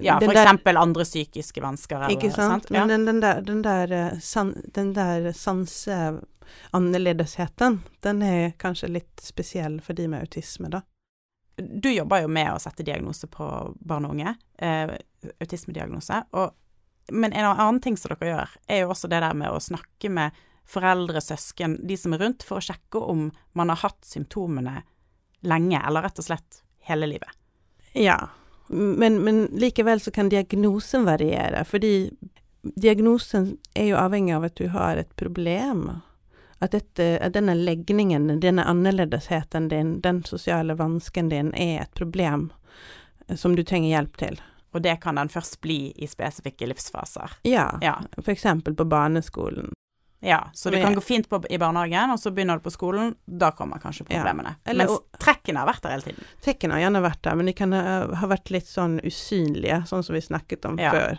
ja 0.00 0.18
for 0.20 0.32
der- 0.34 0.42
eksempel 0.42 0.76
andre 0.76 1.04
psykiske 1.04 1.60
vansker. 1.62 1.96
Eller, 1.96 2.10
Ikke 2.16 2.30
sant? 2.34 2.62
sant? 2.66 2.70
Men 2.70 2.88
den, 2.88 3.04
den 3.06 3.20
der, 3.22 3.40
den 3.46 3.62
der, 3.62 3.92
eh, 3.92 4.18
san, 4.20 4.50
den 4.74 4.92
der 4.96 5.30
sanseannerledesheten, 5.32 7.80
den 8.00 8.22
er 8.22 8.50
kanskje 8.58 8.88
litt 8.88 9.20
spesiell 9.22 9.80
for 9.80 9.92
de 9.94 10.08
med 10.08 10.20
autisme, 10.26 10.68
da. 10.70 10.80
Du 11.60 11.90
jobber 11.92 12.22
jo 12.22 12.28
med 12.32 12.52
å 12.54 12.58
sette 12.62 12.82
diagnose 12.86 13.26
på 13.28 13.46
barn 13.80 14.04
og 14.08 14.14
unge, 14.16 14.34
eh, 14.58 14.90
autismediagnose. 15.40 16.22
Og, 16.32 16.50
men 17.12 17.32
en 17.32 17.44
annen 17.52 17.80
ting 17.84 17.96
som 18.00 18.08
dere 18.14 18.30
gjør, 18.32 18.48
er 18.68 18.78
jo 18.84 18.88
også 18.94 19.08
det 19.12 19.20
der 19.20 19.34
med 19.36 19.50
å 19.52 19.60
snakke 19.60 20.08
med 20.10 20.30
foreldre, 20.70 21.20
søsken, 21.20 21.74
de 21.86 21.96
som 21.98 22.12
er 22.14 22.18
rundt, 22.22 22.42
for 22.46 22.56
å 22.60 22.64
sjekke 22.64 22.98
om 23.02 23.30
man 23.58 23.68
har 23.72 23.76
hatt 23.82 24.04
symptomene 24.06 24.82
lenge, 25.42 25.80
eller 25.86 26.02
rett 26.06 26.18
og 26.22 26.24
slett 26.24 26.60
hele 26.86 27.06
livet. 27.10 27.28
Ja, 27.92 28.28
men, 28.70 29.22
men 29.24 29.44
likevel 29.44 30.00
så 30.00 30.10
kan 30.10 30.28
diagnosen 30.28 31.04
variere, 31.04 31.64
fordi 31.64 32.10
diagnosen 32.62 33.56
er 33.74 33.90
jo 33.90 33.96
avhengig 33.98 34.34
av 34.36 34.44
at 34.44 34.56
du 34.56 34.68
har 34.68 34.96
et 34.96 35.16
problem. 35.16 35.88
At, 36.60 36.74
dette, 36.76 37.16
at 37.24 37.32
denne 37.32 37.54
legningen, 37.56 38.28
denne 38.40 38.66
annerledesheten 38.68 39.68
din, 39.68 40.00
den 40.04 40.22
sosiale 40.28 40.76
vansken 40.76 41.28
din, 41.32 41.54
er 41.54 41.82
et 41.82 41.94
problem 41.96 42.50
eh, 43.26 43.36
som 43.36 43.56
du 43.56 43.64
trenger 43.64 43.88
hjelp 43.88 44.16
til. 44.20 44.40
Og 44.76 44.84
det 44.84 44.98
kan 45.02 45.16
den 45.16 45.32
først 45.32 45.60
bli 45.64 45.92
i 45.96 46.06
spesifikke 46.06 46.68
livsfaser. 46.68 47.40
Ja, 47.42 47.78
Ja, 47.82 47.96
eksempel 48.26 48.76
på 48.76 48.84
barneskolen. 48.84 49.72
Ja. 50.20 50.50
så 50.54 50.70
det 50.70 50.82
kan 50.82 50.94
gå 50.94 51.00
fint 51.00 51.28
på, 51.28 51.40
i 51.50 51.58
barnehagen, 51.58 52.10
og 52.14 52.18
så 52.20 52.30
begynner 52.34 52.58
du 52.60 52.64
på 52.66 52.72
skolen, 52.74 53.14
da 53.26 53.50
kommer 53.50 53.78
kanskje 53.82 54.06
Ja. 54.08 54.20
problemene. 54.22 54.56
Eller- 54.64 54.86
Mens 54.86 55.00
trekkene 55.18 55.58
har 55.58 55.66
vært 55.68 55.82
der 55.82 55.90
hele 55.90 56.02
tiden. 56.02 56.24
Trekkene 56.44 56.72
har 56.72 56.80
gjerne 56.90 57.02
vært 57.02 57.22
der, 57.22 57.34
men 57.36 57.46
de 57.46 57.52
kan 57.52 57.72
ha, 57.72 58.14
ha 58.14 58.26
vært 58.26 58.50
litt 58.50 58.66
sånn 58.66 59.00
usynlige, 59.04 59.82
sånn 59.88 60.04
som 60.04 60.14
vi 60.14 60.20
snakket 60.20 60.64
om 60.68 60.78
Ja. 60.78 60.90
før. 60.92 61.18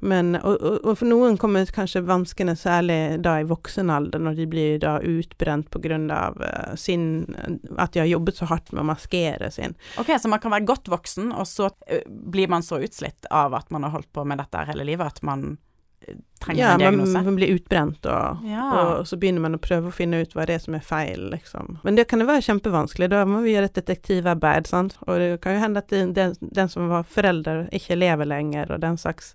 Men, 0.00 0.34
og, 0.36 0.60
og, 0.62 0.84
og 0.84 0.98
for 0.98 1.06
noen 1.08 1.38
kommer 1.38 1.64
kanskje 1.72 2.04
vanskene 2.04 2.52
særlig 2.56 3.22
da 3.22 3.38
i 3.40 3.44
voksen 3.48 3.90
alder, 3.90 4.18
når 4.20 4.36
de 4.36 4.46
blir 4.46 4.78
da 4.78 4.98
utbrent 5.00 5.70
grunn 5.70 6.10
av 6.10 6.36
eh, 6.42 6.74
sin 6.76 7.34
At 7.78 7.92
de 7.92 8.00
har 8.00 8.06
jobbet 8.06 8.36
så 8.36 8.46
hardt 8.46 8.72
med 8.72 8.82
å 8.82 8.86
maskere 8.86 9.50
sin 9.52 9.74
Ok, 9.98 10.06
så 10.20 10.28
man 10.28 10.38
kan 10.38 10.50
være 10.52 10.66
godt 10.66 10.88
voksen, 10.92 11.32
og 11.32 11.46
så 11.46 11.70
blir 12.08 12.48
man 12.48 12.62
så 12.62 12.78
utslitt 12.82 13.24
av 13.30 13.54
at 13.54 13.70
man 13.70 13.82
har 13.82 13.90
holdt 13.90 14.12
på 14.12 14.24
med 14.26 14.38
dette 14.38 14.66
hele 14.66 14.84
livet 14.84 15.06
at 15.06 15.22
man 15.22 15.56
trenger 16.40 16.60
Ja, 16.60 16.72
en 16.74 16.98
man, 16.98 17.12
Ja, 17.12 17.22
man 17.22 17.36
blir 17.36 17.54
utbrent, 17.54 18.06
og, 18.06 18.44
Ja. 18.46 18.66
og 18.98 19.06
så 19.06 19.16
begynner 19.18 19.40
man 19.40 19.54
å 19.54 19.58
prøve 19.58 19.88
å 19.88 19.92
finne 19.92 20.20
ut 20.22 20.34
hva 20.34 20.46
det 20.46 20.54
er 20.54 20.58
som 20.58 20.74
er 20.74 20.80
feil, 20.84 21.30
liksom. 21.30 21.78
Men 21.82 21.96
det 21.96 22.06
kan 22.08 22.20
jo 22.20 22.26
være 22.26 22.44
kjempevanskelig, 22.44 23.08
da 23.10 23.24
må 23.24 23.42
vi 23.42 23.54
gjøre 23.54 23.70
et 23.70 23.74
detektivarbeid, 23.80 24.66
sant. 24.66 24.98
Og 25.06 25.18
det 25.18 25.40
kan 25.40 25.56
jo 25.56 25.60
hende 25.64 25.78
at 25.78 25.88
den, 25.88 26.12
den, 26.12 26.34
den 26.40 26.68
som 26.68 26.88
var 26.88 27.02
forelder, 27.04 27.68
ikke 27.72 27.96
lever 27.98 28.28
lenger, 28.28 28.70
og 28.70 28.80
den 28.80 28.96
slags. 28.96 29.34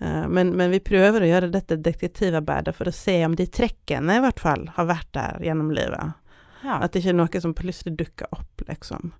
Eh, 0.00 0.28
men, 0.28 0.54
men 0.56 0.70
vi 0.70 0.80
prøver 0.80 1.24
å 1.24 1.30
gjøre 1.32 1.50
dette 1.50 1.80
detektivarbeidet 1.80 2.74
for 2.74 2.84
å 2.86 2.94
se 2.94 3.24
om 3.24 3.34
de 3.34 3.46
trekkene 3.46 4.18
i 4.18 4.20
hvert 4.20 4.40
fall 4.40 4.68
har 4.76 4.86
vært 4.86 5.10
der 5.12 5.40
gjennom 5.42 5.72
livet. 5.74 6.14
ja. 6.62 6.78
At 6.80 6.92
det 6.92 7.02
ikke 7.02 7.10
er 7.12 7.20
noe 7.22 7.40
som 7.40 7.54
plutselig 7.54 7.96
dukker 7.96 8.26
opp, 8.32 8.62
liksom, 8.68 9.12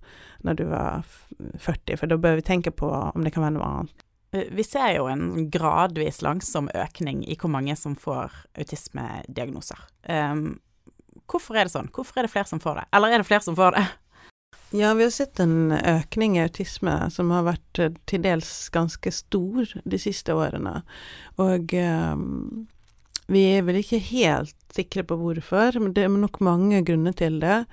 når 0.43 0.55
du 0.55 0.65
var 0.65 1.03
40, 1.57 1.97
for 1.97 2.07
da 2.07 2.17
bør 2.17 2.35
vi 2.35 2.41
tenke 2.41 2.71
på 2.71 2.89
om 3.13 3.23
det 3.23 3.33
kan 3.33 3.43
være 3.43 3.57
noe 3.57 3.63
annet. 3.69 4.05
Eh, 4.35 4.47
Vi 4.51 4.63
ser 4.63 4.95
jo 4.97 5.07
en 5.07 5.49
gradvis 5.49 6.21
langsom 6.21 6.69
økning 6.75 7.23
i 7.27 7.37
hvor 7.39 7.51
mange 7.51 7.75
som 7.79 7.95
får 7.95 8.33
autismediagnoser. 8.57 9.79
Um, 10.09 10.59
hvorfor 11.31 11.57
er 11.57 11.67
det 11.67 11.75
sånn? 11.75 11.91
Hvorfor 11.95 12.19
er 12.19 12.27
det 12.27 12.33
flere 12.33 12.49
som 12.49 12.61
får 12.63 12.81
det? 12.81 12.89
Eller 12.95 13.15
er 13.15 13.23
det 13.23 13.29
flere 13.29 13.45
som 13.45 13.57
får 13.57 13.79
det? 13.79 13.85
Ja, 14.75 14.89
vi 14.97 15.05
har 15.05 15.11
sett 15.13 15.39
en 15.39 15.71
økning 15.71 16.33
i 16.35 16.41
autisme 16.41 16.91
som 17.13 17.29
har 17.31 17.45
vært 17.45 17.79
eh, 17.79 17.93
til 18.09 18.23
dels 18.25 18.49
ganske 18.73 19.11
stor 19.13 19.69
de 19.85 19.99
siste 20.01 20.33
årene. 20.35 20.81
Og 21.39 21.71
eh, 21.77 22.15
vi 23.27 23.41
er 23.57 23.65
vel 23.65 23.79
ikke 23.81 23.99
helt 24.11 24.55
sikre 24.75 25.05
på 25.07 25.15
hvorfor, 25.17 25.79
men 25.79 25.93
det 25.95 26.03
er 26.05 26.11
nok 26.11 26.39
mange 26.43 26.81
grunner 26.85 27.15
til 27.15 27.39
det. 27.39 27.63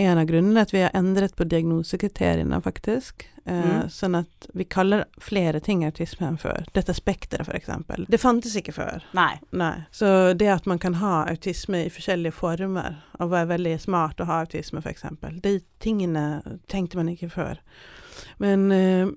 En 0.00 0.20
av 0.20 0.28
grunnene 0.28 0.60
er 0.60 0.68
at 0.68 0.74
vi 0.74 0.82
har 0.84 0.92
endret 0.96 1.34
på 1.36 1.46
diagnosekriteriene, 1.48 2.60
faktisk. 2.62 3.26
Eh, 3.44 3.62
Mm. 3.62 3.88
Sånn 3.90 4.14
at 4.14 4.46
vi 4.54 4.64
kaller 4.64 5.04
flere 5.18 5.60
ting 5.60 5.84
autisme 5.84 6.28
enn 6.28 6.38
før. 6.38 6.64
Dette 6.74 6.94
spekteret, 6.94 7.48
eksempel. 7.56 8.06
Det 8.08 8.20
fantes 8.20 8.54
ikke 8.56 8.72
før. 8.76 9.02
Nei. 9.12 9.40
Nei. 9.50 9.86
Så 9.90 10.36
det 10.38 10.46
at 10.48 10.66
man 10.66 10.78
kan 10.78 10.94
ha 11.00 11.24
autisme 11.26 11.86
i 11.86 11.90
forskjellige 11.90 12.32
former, 12.32 13.00
og 13.18 13.32
være 13.32 13.50
veldig 13.56 13.80
smart 13.80 14.20
å 14.20 14.28
ha 14.30 14.44
autisme 14.44 14.78
f.eks., 14.78 15.02
de 15.42 15.60
tingene 15.80 16.58
tenkte 16.68 16.96
man 16.96 17.08
ikke 17.08 17.30
før. 17.32 17.58
Men 18.38 18.70
eh, 18.70 19.08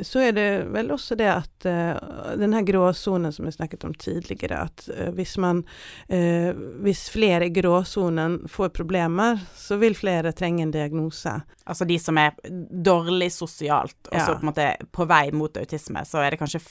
så 0.00 0.20
er 0.28 0.32
det 0.36 0.48
vel 0.72 0.90
også 0.94 1.16
det 1.18 1.28
at 1.28 1.66
uh, 1.68 2.36
den 2.40 2.54
her 2.56 2.64
gråsonen 2.66 3.32
som 3.32 3.46
vi 3.46 3.52
snakket 3.52 3.84
om 3.84 3.94
tidligere, 3.94 4.62
at 4.66 4.86
uh, 4.88 5.10
hvis 5.16 5.36
man 5.42 5.64
uh, 6.12 6.52
Hvis 6.82 7.08
flere 7.12 7.46
i 7.46 7.52
gråsonen 7.54 8.48
får 8.48 8.72
problemer, 8.76 9.40
så 9.56 9.76
vil 9.80 9.96
flere 9.98 10.32
trenge 10.32 10.62
en 10.62 10.72
diagnose. 10.74 11.34
Altså 11.64 11.86
de 11.88 11.98
som 11.98 12.18
er 12.18 12.32
dårlig 12.70 13.32
sosialt, 13.32 13.98
og 14.08 14.16
så 14.20 14.32
Ja. 14.32 14.38
på 14.38 14.40
en 14.42 14.50
måte 14.52 14.68
på 14.92 15.06
vei 15.08 15.30
mot 15.32 15.56
autisme, 15.56 16.04
så 16.06 16.24
er 16.24 16.30
det 16.30 16.40
kanskje 16.40 16.62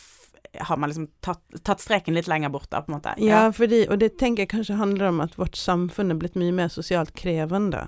Har 0.59 0.77
man 0.77 0.89
liksom 0.89 1.07
tatt, 1.21 1.39
tatt 1.63 1.79
streken 1.79 2.13
litt 2.13 2.27
lenger 2.27 2.49
bort 2.49 2.69
da, 2.69 2.81
på 2.81 2.91
en 2.91 2.97
måte? 2.97 3.13
Ja, 3.23 3.51
fordi, 3.55 3.85
og 3.87 3.99
det 3.99 4.17
tenker 4.19 4.43
jeg 4.43 4.49
kanskje 4.51 4.75
handler 4.75 5.07
om 5.07 5.21
at 5.21 5.37
vårt 5.39 5.55
samfunn 5.55 6.11
er 6.11 6.19
blitt 6.19 6.35
mye 6.35 6.51
mer 6.51 6.67
sosialt 6.67 7.13
krevende. 7.15 7.85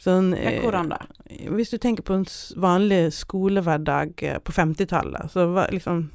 Sånn, 0.00 0.32
Ja, 0.32 0.54
eh, 0.54 0.62
hvordan 0.64 0.88
da? 0.94 1.02
Hvis 1.52 1.72
du 1.72 1.78
tenker 1.78 2.02
på 2.06 2.16
en 2.16 2.26
vanlig 2.56 3.10
skolehverdag 3.12 4.22
eh, 4.24 4.38
på 4.40 4.54
50-tallet, 4.56 5.30
så 5.32 5.50
var 5.52 5.72
liksom 5.74 6.06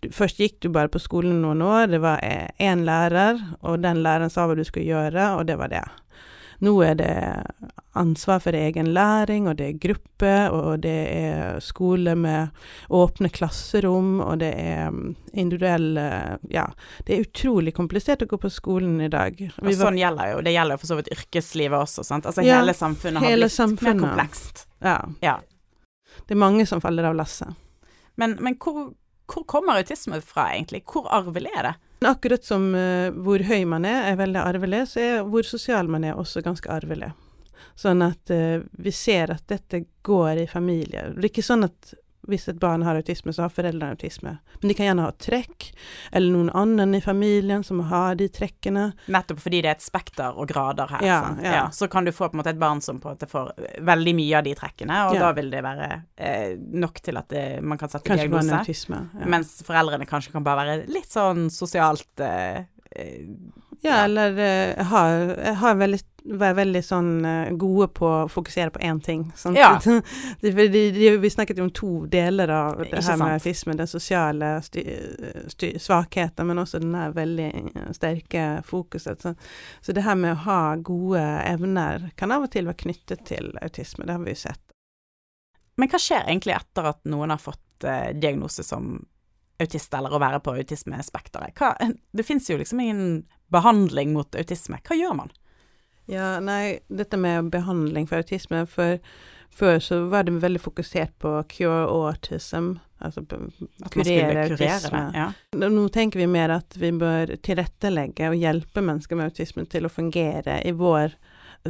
du, 0.00 0.10
Først 0.14 0.38
gikk 0.38 0.60
du 0.62 0.68
bare 0.70 0.90
på 0.92 1.00
skolen 1.02 1.40
noen 1.42 1.62
år, 1.66 1.88
det 1.90 1.98
var 2.04 2.22
eh, 2.22 2.46
én 2.62 2.84
lærer, 2.86 3.40
og 3.66 3.80
den 3.82 4.04
læreren 4.04 4.30
sa 4.30 4.46
hva 4.46 4.54
du 4.54 4.62
skulle 4.62 4.86
gjøre, 4.86 5.32
og 5.34 5.48
det 5.48 5.56
var 5.58 5.72
det. 5.72 5.82
Nå 6.64 6.72
er 6.82 6.94
det 6.98 7.12
ansvar 7.98 8.40
for 8.42 8.54
egen 8.54 8.92
læring, 8.94 9.46
og 9.50 9.56
det 9.58 9.66
er 9.68 9.78
gruppe, 9.82 10.32
og 10.54 10.80
det 10.82 10.96
er 11.14 11.60
skole 11.62 12.14
med 12.18 12.48
åpne 12.94 13.30
klasserom, 13.34 14.20
og 14.24 14.38
det 14.42 14.52
er 14.58 14.88
individuell 15.32 15.58
individuelle 15.58 16.38
Ja, 16.50 16.66
det 17.06 17.14
er 17.16 17.24
utrolig 17.26 17.74
komplisert 17.74 18.22
å 18.22 18.28
gå 18.30 18.38
på 18.40 18.50
skolen 18.50 19.00
i 19.04 19.08
dag. 19.12 19.38
Og 19.62 19.72
sånn 19.74 19.98
gjelder 19.98 20.34
jo, 20.34 20.42
det 20.44 20.54
gjelder 20.54 20.76
jo 20.76 20.82
for 20.82 20.90
så 20.90 20.98
vidt 20.98 21.12
yrkeslivet 21.14 21.78
også, 21.78 22.04
sant. 22.06 22.26
Altså 22.26 22.44
Ja, 22.46 22.60
hele 22.60 22.74
samfunnet 22.74 23.22
har 23.22 23.30
hele 23.30 23.46
blitt 23.46 23.56
samfunnet. 23.56 24.00
mer 24.00 24.08
komplekst. 24.08 24.66
ja. 24.82 24.98
Ja. 25.22 25.38
Det 26.26 26.34
er 26.34 26.40
mange 26.40 26.66
som 26.66 26.80
faller 26.80 27.04
av 27.04 27.14
lasset. 27.14 27.54
Men, 28.16 28.36
men 28.40 28.56
hvor, 28.58 28.92
hvor 29.30 29.44
kommer 29.46 29.78
autisme 29.78 30.20
fra, 30.20 30.48
egentlig? 30.52 30.82
Hvor 30.84 31.06
arvelig 31.14 31.52
er 31.56 31.62
det? 31.62 31.74
Akkurat 32.06 32.44
som 32.44 32.68
uh, 32.74 33.10
hvor 33.10 33.42
høy 33.42 33.64
man 33.66 33.86
er, 33.88 34.12
er 34.12 34.20
veldig 34.20 34.42
arvelig, 34.42 34.84
så 34.92 35.00
er 35.02 35.24
hvor 35.26 35.46
sosial 35.46 35.90
man 35.90 36.06
er 36.06 36.18
også 36.18 36.44
ganske 36.46 36.70
arvelig. 36.70 37.10
Sånn 37.78 38.02
at 38.06 38.30
uh, 38.34 38.60
vi 38.78 38.92
ser 38.94 39.32
at 39.34 39.46
dette 39.50 39.84
går 40.06 40.44
i 40.44 40.50
familier. 40.50 41.14
Det 41.16 41.24
er 41.26 41.32
ikke 41.32 41.46
sånn 41.46 41.66
at 41.66 41.94
hvis 42.28 42.48
et 42.52 42.58
barn 42.60 42.82
har 42.86 42.94
autisme, 43.00 43.32
så 43.32 43.46
har 43.46 43.52
foreldrene 43.54 43.94
autisme. 43.96 44.34
Men 44.60 44.68
de 44.68 44.74
kan 44.76 44.86
gjerne 44.86 45.04
ha 45.06 45.12
trekk, 45.18 45.70
eller 46.12 46.32
noen 46.34 46.50
annen 46.52 46.94
i 46.94 47.00
familien 47.00 47.64
som 47.64 47.80
har 47.90 48.14
de 48.20 48.28
trekkene. 48.28 48.92
Nettopp 49.08 49.40
fordi 49.40 49.62
det 49.64 49.70
er 49.72 49.76
et 49.78 49.84
spekter 49.86 50.36
og 50.38 50.48
grader 50.50 50.86
her. 50.92 51.04
Ja, 51.08 51.18
sant? 51.24 51.42
ja. 51.44 51.64
Så 51.74 51.88
kan 51.92 52.04
du 52.04 52.12
få 52.12 52.28
på 52.28 52.36
en 52.36 52.42
måte 52.42 52.52
et 52.54 52.60
barn 52.60 52.80
som 52.84 53.00
på 53.00 53.08
en 53.10 53.16
måte 53.16 53.28
får 53.30 53.52
veldig 53.88 54.14
mye 54.20 54.38
av 54.38 54.44
de 54.44 54.54
trekkene, 54.58 55.00
og 55.08 55.14
Ja. 55.16 55.20
da 55.26 55.32
vil 55.40 55.50
det 55.50 55.62
være 55.64 55.88
eh, 56.16 56.56
nok 56.58 57.00
til 57.02 57.16
at 57.16 57.28
det, 57.32 57.46
man 57.62 57.78
kan 57.78 57.88
sette 57.88 58.04
Kanskje 58.08 58.28
diagnose. 58.28 58.58
autisme. 58.60 59.02
Ja. 59.18 59.26
Mens 59.26 59.56
foreldrene 59.66 60.06
kanskje 60.06 60.32
kan 60.36 60.44
bare 60.44 60.64
være 60.66 60.86
litt 60.92 61.08
sånn 61.10 61.48
sosialt 61.50 62.20
eh, 62.20 62.64
eh, 62.92 63.24
Ja, 63.80 64.04
eller 64.04 64.32
uh, 64.32 64.84
har, 64.90 65.36
har 65.54 65.74
veldig, 65.78 66.00
være 66.28 66.56
veldig 66.58 66.80
sånn 66.84 67.10
eh, 67.24 67.50
gode 67.56 67.86
på 67.94 68.06
å 68.08 68.28
fokusere 68.30 68.72
på 68.74 68.80
én 68.84 68.98
ting. 69.00 69.22
Sant? 69.38 69.58
Ja. 69.58 69.78
de, 70.42 70.50
de, 70.50 70.82
de, 70.92 71.10
vi 71.22 71.30
snakket 71.30 71.60
jo 71.60 71.68
om 71.68 71.72
to 71.74 71.90
deler 72.10 72.50
av 72.52 72.80
det 72.80 72.88
Ikke 72.88 73.04
her 73.06 73.20
med 73.22 73.36
autisme. 73.38 73.76
Den 73.78 73.90
sosiale 73.90 74.50
svakheten, 75.78 76.50
men 76.50 76.62
også 76.62 76.82
den 76.82 76.96
her 76.98 77.14
veldig 77.16 77.48
eh, 77.54 77.90
sterke 77.96 78.48
fokuset. 78.66 79.22
Så, 79.22 79.34
så 79.80 79.94
det 79.94 80.04
her 80.06 80.18
med 80.18 80.34
å 80.34 80.42
ha 80.48 80.60
gode 80.76 81.22
evner 81.46 82.10
kan 82.18 82.34
av 82.34 82.48
og 82.48 82.52
til 82.54 82.68
være 82.68 82.82
knyttet 82.82 83.24
til 83.30 83.54
autisme. 83.62 84.08
Det 84.08 84.18
har 84.18 84.26
vi 84.26 84.34
jo 84.34 84.42
sett. 84.42 84.64
Men 85.78 85.90
hva 85.92 86.02
skjer 86.02 86.26
egentlig 86.26 86.58
etter 86.58 86.90
at 86.90 87.04
noen 87.06 87.30
har 87.30 87.40
fått 87.40 87.86
eh, 87.86 88.10
diagnose 88.18 88.66
som 88.66 88.98
autist, 89.58 89.94
eller 89.94 90.14
å 90.14 90.20
være 90.22 90.42
på 90.42 90.54
autismespekteret? 90.58 91.62
Det 92.14 92.26
fins 92.26 92.50
jo 92.50 92.58
liksom 92.58 92.82
ingen 92.82 93.10
behandling 93.52 94.12
mot 94.12 94.34
autisme. 94.34 94.80
Hva 94.84 94.96
gjør 94.98 95.16
man? 95.22 95.32
Ja, 96.08 96.38
nei, 96.40 96.78
dette 96.88 97.18
med 97.20 97.50
behandling 97.52 98.06
for 98.08 98.22
autisme 98.22 98.66
for 98.66 98.98
Før 99.58 99.78
så 99.80 99.96
var 100.12 100.26
det 100.28 100.34
veldig 100.42 100.60
fokusert 100.60 101.14
på 101.18 101.30
cure 101.50 101.86
autism, 101.88 102.74
altså 103.00 103.22
kurere 103.90 104.42
autisme. 104.44 105.00
Ja. 105.16 105.30
Nå 105.56 105.70
nå 105.72 105.86
tenker 105.88 106.20
vi 106.20 106.26
mer 106.30 106.52
at 106.52 106.76
vi 106.78 106.90
bør 106.92 107.32
tilrettelegge 107.42 108.28
og 108.28 108.36
hjelpe 108.38 108.84
mennesker 108.84 109.18
med 109.18 109.32
autisme 109.32 109.64
til 109.66 109.88
å 109.88 109.90
fungere 109.90 110.60
i 110.68 110.74
vår 110.76 111.16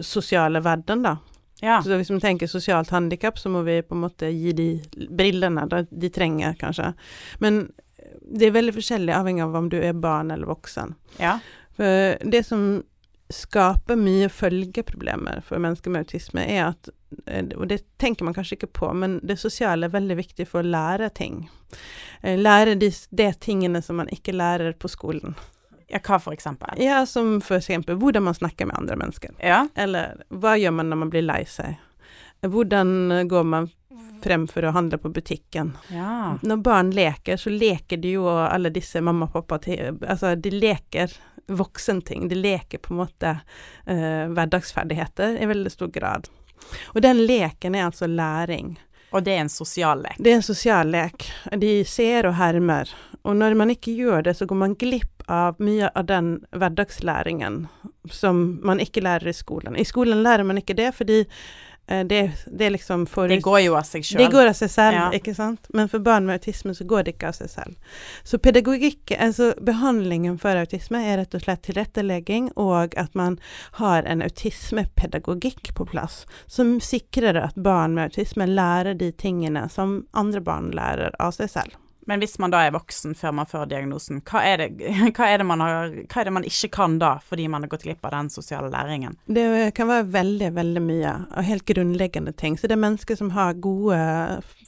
sosiale 0.04 0.60
verden, 0.60 1.06
da. 1.06 1.14
ja. 1.62 1.78
Så 1.86 1.96
hvis 1.96 2.10
vi 2.10 2.18
tenker 2.20 2.50
sosialt 2.50 2.90
handikap, 2.90 3.38
så 3.38 3.48
må 3.48 3.62
vi 3.62 3.78
på 3.82 3.94
en 3.94 4.02
måte 4.04 4.28
gi 4.34 4.52
de 4.52 4.68
brillene 5.08 5.64
da, 5.70 5.84
de 5.88 6.10
trenger, 6.12 6.58
kanskje. 6.60 6.92
Men 7.38 7.70
det 8.26 8.50
er 8.50 8.58
veldig 8.58 8.74
forskjellig 8.74 9.14
avhengig 9.14 9.46
av 9.46 9.56
om 9.56 9.70
du 9.70 9.78
er 9.80 9.96
barn 9.96 10.34
eller 10.34 10.50
voksen. 10.50 10.98
ja. 11.22 11.38
For 11.78 12.18
det 12.30 12.42
som 12.46 12.82
skaper 13.30 13.96
mye 14.00 14.28
følgeproblemer 14.32 15.42
for 15.44 15.60
mennesker 15.60 15.92
med 15.92 16.06
autisme, 16.06 16.42
er 16.48 16.70
at 16.70 16.88
eh, 17.28 17.44
Og 17.60 17.68
det 17.68 17.82
tenker 18.00 18.24
man 18.24 18.34
kanskje 18.36 18.56
ikke 18.56 18.70
på, 18.80 18.88
men 18.96 19.18
det 19.22 19.36
sosiale 19.40 19.86
er 19.86 19.92
veldig 19.94 20.16
viktig 20.18 20.46
for 20.48 20.64
å 20.64 20.70
lære 20.72 21.10
ting. 21.14 21.42
Eh, 22.22 22.38
Lære 22.40 22.74
de, 22.80 22.88
de 23.10 23.28
tingene 23.40 23.82
som 23.84 24.00
man 24.00 24.08
ikke 24.12 24.32
lærer 24.32 24.72
på 24.80 24.88
skolen. 24.88 25.36
ja 25.92 26.00
hva 26.04 26.18
for 26.20 26.32
eksempel? 26.36 26.68
Ja, 26.80 27.04
som 27.06 27.38
for 27.40 27.60
eksempel 27.60 27.96
hvordan 28.00 28.24
man 28.26 28.34
snakker 28.34 28.66
med 28.66 28.76
andre 28.80 28.96
mennesker. 28.96 29.30
Ja. 29.44 29.66
Eller 29.74 30.24
hva 30.28 30.56
gjør 30.60 30.74
man 30.80 30.88
når 30.90 30.96
man 31.04 31.10
blir 31.12 31.22
lei 31.28 31.44
seg? 31.44 31.76
Hvordan 32.42 33.12
eh, 33.12 33.24
går 33.28 33.44
man 33.44 33.68
frem 34.22 34.48
for 34.50 34.64
å 34.64 34.72
handle 34.74 34.98
på 34.98 35.12
butikken? 35.14 35.76
ja. 35.92 36.38
Når 36.42 36.56
barn 36.64 36.90
leker, 36.96 37.36
så 37.36 37.50
leker 37.52 38.00
de 38.02 38.16
jo 38.16 38.24
alle 38.28 38.70
disse 38.74 39.00
mamma 39.04 39.28
og 39.28 39.32
pappa 39.36 39.58
til 39.68 39.98
Altså, 40.08 40.32
de 40.34 40.50
leker 40.50 41.12
voksenting. 41.48 42.28
De 42.28 42.34
leker 42.34 42.78
på 42.78 42.94
en 42.94 43.00
måte 43.02 43.34
eh, 43.86 44.26
hverdagsferdigheter 44.32 45.38
i 45.42 45.48
veldig 45.48 45.72
stor 45.72 45.92
grad. 45.92 46.28
Og 46.94 47.02
den 47.02 47.24
leken 47.26 47.74
er 47.74 47.88
altså 47.88 48.06
læring. 48.06 48.76
Og 49.10 49.24
det 49.24 49.36
er 49.36 49.44
en 49.46 49.52
sosial 49.52 50.02
lek. 50.04 50.18
Det 50.20 50.32
er 50.32 50.40
en 50.40 50.44
sosial 50.44 50.90
lek. 50.92 51.30
De 51.56 51.72
ser 51.88 52.28
og 52.28 52.36
hermer. 52.36 52.90
Og 53.24 53.36
når 53.36 53.56
man 53.56 53.72
ikke 53.72 53.94
gjør 53.96 54.26
det, 54.26 54.36
så 54.36 54.46
går 54.48 54.60
man 54.60 54.76
glipp 54.78 55.24
av 55.28 55.56
mye 55.60 55.88
av 55.96 56.06
den 56.08 56.34
hverdagslæringen 56.56 57.66
som 58.12 58.58
man 58.64 58.80
ikke 58.80 59.02
lærer 59.04 59.28
i 59.28 59.36
skolen. 59.36 59.76
I 59.76 59.84
skolen 59.88 60.22
lærer 60.24 60.44
man 60.48 60.60
ikke 60.60 60.76
det, 60.76 60.92
fordi 60.96 61.22
det, 61.88 62.30
det 62.46 62.66
er 62.66 62.70
liksom 62.74 63.06
for 63.08 63.28
Det 63.28 63.40
går 63.42 63.60
jo 63.64 63.74
av 63.78 63.86
seg 63.88 64.04
sjøl. 64.04 64.18
det 64.20 64.28
går 64.32 64.50
av 64.50 64.56
seg 64.58 64.70
selv, 64.70 64.94
Ja. 64.98 65.06
ikke 65.16 65.34
sant? 65.34 65.66
Men 65.72 65.88
for 65.88 65.98
barn 66.04 66.26
med 66.26 66.40
autisme 66.40 66.74
så 66.76 66.84
går 66.84 67.04
det 67.04 67.14
ikke 67.16 67.28
av 67.32 67.38
seg 67.38 67.48
selv. 67.50 67.74
Så 68.24 68.38
pedagogikk, 68.38 69.14
altså 69.18 69.54
behandlingen 69.64 70.38
for 70.38 70.56
autisme 70.60 71.00
er 71.00 71.16
rett 71.22 71.34
og 71.34 71.40
slett 71.46 71.62
tilrettelegging, 71.68 72.50
og 72.56 72.94
at 73.00 73.14
man 73.14 73.38
har 73.80 74.02
en 74.04 74.22
autismepedagogikk 74.22 75.74
på 75.74 75.86
plass, 75.88 76.26
som 76.46 76.78
sikrer 76.80 77.36
at 77.40 77.54
barn 77.54 77.94
med 77.94 78.10
autisme 78.12 78.46
lærer 78.46 78.94
de 78.98 79.10
tingene 79.12 79.68
som 79.72 80.02
andre 80.12 80.40
barn 80.44 80.70
lærer 80.76 81.14
av 81.18 81.32
seg 81.32 81.50
selv. 81.50 81.76
Men 82.08 82.22
hvis 82.22 82.38
man 82.40 82.52
da 82.54 82.62
er 82.64 82.72
voksen 82.72 83.12
før 83.18 83.34
man 83.36 83.48
får 83.48 83.68
diagnosen, 83.68 84.22
hva 84.24 84.40
er, 84.48 84.62
det, 84.62 84.92
hva, 85.16 85.28
er 85.28 85.44
har, 85.44 85.90
hva 86.08 86.22
er 86.22 86.28
det 86.28 86.34
man 86.38 86.46
ikke 86.48 86.70
kan 86.78 86.96
da, 87.00 87.18
fordi 87.24 87.48
man 87.52 87.66
har 87.66 87.72
gått 87.74 87.84
glipp 87.84 88.06
av 88.08 88.14
den 88.16 88.30
sosiale 88.32 88.70
læringen? 88.72 89.18
Det 89.28 89.74
kan 89.76 89.90
være 89.90 90.08
veldig, 90.14 90.48
veldig 90.56 90.84
mye, 90.84 91.14
og 91.28 91.48
helt 91.48 91.66
grunnleggende 91.68 92.32
ting. 92.32 92.56
Så 92.56 92.70
det 92.70 92.78
er 92.78 92.84
mennesker 92.86 93.18
som 93.18 93.34
har 93.36 93.58
gode 93.60 93.98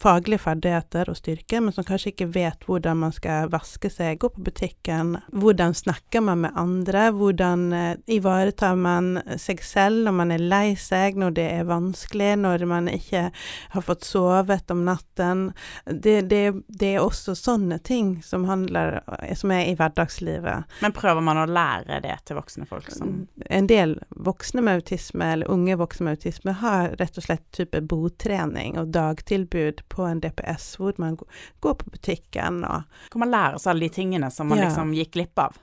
faglige 0.00 0.42
ferdigheter 0.44 1.08
og 1.08 1.16
styrke, 1.16 1.62
men 1.64 1.72
som 1.72 1.86
kanskje 1.88 2.12
ikke 2.12 2.28
vet 2.34 2.68
hvordan 2.68 3.00
man 3.06 3.14
skal 3.16 3.48
vaske 3.52 3.88
seg, 3.92 4.20
gå 4.20 4.30
på 4.34 4.44
butikken, 4.44 5.16
hvordan 5.32 5.74
snakker 5.76 6.24
man 6.24 6.44
med 6.44 6.60
andre, 6.60 7.08
hvordan 7.16 7.66
eh, 7.76 7.96
ivaretar 8.16 8.76
man 8.76 9.14
seg 9.40 9.64
selv 9.64 10.04
når 10.06 10.16
man 10.20 10.36
er 10.36 10.44
lei 10.44 10.74
seg, 10.78 11.16
når 11.20 11.36
det 11.36 11.48
er 11.56 11.68
vanskelig, 11.68 12.34
når 12.44 12.66
man 12.68 12.88
ikke 12.92 13.26
har 13.74 13.86
fått 13.88 14.04
sovet 14.08 14.72
om 14.72 14.84
natten. 14.88 15.48
Det, 15.84 16.20
det, 16.30 16.44
det 16.68 16.94
er 16.94 17.04
også 17.04 17.29
sånne 17.38 17.78
ting 17.82 18.22
som 18.22 18.44
handler, 18.44 19.00
som 19.36 19.50
er 19.50 19.66
i 19.70 19.74
hverdagslivet. 19.76 20.64
Men 20.80 20.92
prøver 20.92 21.20
man 21.22 21.36
å 21.36 21.46
lære 21.46 22.00
det 22.02 22.16
til 22.24 22.36
voksne 22.36 22.66
folk 22.68 22.90
som 22.90 23.26
En 23.50 23.66
del 23.66 23.98
voksne 24.10 24.62
med 24.62 24.80
autisme, 24.82 25.32
eller 25.32 25.50
unge 25.50 25.76
voksne 25.76 26.04
med 26.04 26.18
autisme, 26.18 26.52
har 26.52 26.88
rett 27.00 27.18
og 27.18 27.24
slett 27.24 27.46
type 27.52 27.80
botrening 27.80 28.78
og 28.78 28.92
dagtilbud 28.92 29.82
på 29.88 30.02
en 30.06 30.20
DPS, 30.20 30.76
hvor 30.78 30.92
man 30.98 31.16
går 31.16 31.74
på 31.74 31.90
butikken 31.90 32.64
og 32.64 32.82
Hvor 33.10 33.18
man 33.24 33.30
lærer 33.30 33.58
seg 33.58 33.70
alle 33.74 33.88
de 33.88 33.94
tingene 33.94 34.30
som 34.30 34.48
man 34.48 34.58
Ja. 34.58 34.64
liksom 34.68 34.92
gikk 34.94 35.12
glipp 35.12 35.38
av. 35.38 35.56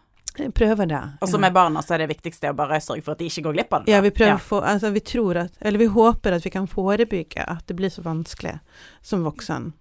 prøver 0.53 0.85
det. 0.87 1.01
Og 1.21 1.29
så 1.29 1.39
med 1.39 1.53
barna 1.53 1.81
så 1.81 1.95
er 1.95 1.97
det 2.05 2.09
viktigste 2.09 2.51
å 2.51 2.55
bare 2.55 2.77
sørge 2.79 3.01
for 3.03 3.11
at 3.13 3.17
de 3.17 3.25
ikke 3.25 3.41
går 3.47 3.53
glipp 3.53 3.73
av 3.73 3.85
det. 3.85 3.91
Ja, 3.91 4.01
vi 4.01 4.11
prøver 4.11 4.31
Ja. 4.31 4.37
få 4.37 4.61
Altså, 4.61 4.91
vi 4.93 4.99
tror 4.99 5.35
at 5.37 5.51
Eller 5.61 5.79
vi 5.79 5.85
håper 5.87 6.33
at 6.35 6.43
vi 6.45 6.49
kan 6.49 6.67
forebygge 6.67 7.43
at 7.47 7.65
det 7.67 7.75
blir 7.75 7.89
så 7.89 8.03
vanskelig 8.03 8.59
som 9.01 9.23
voksen. 9.23 9.73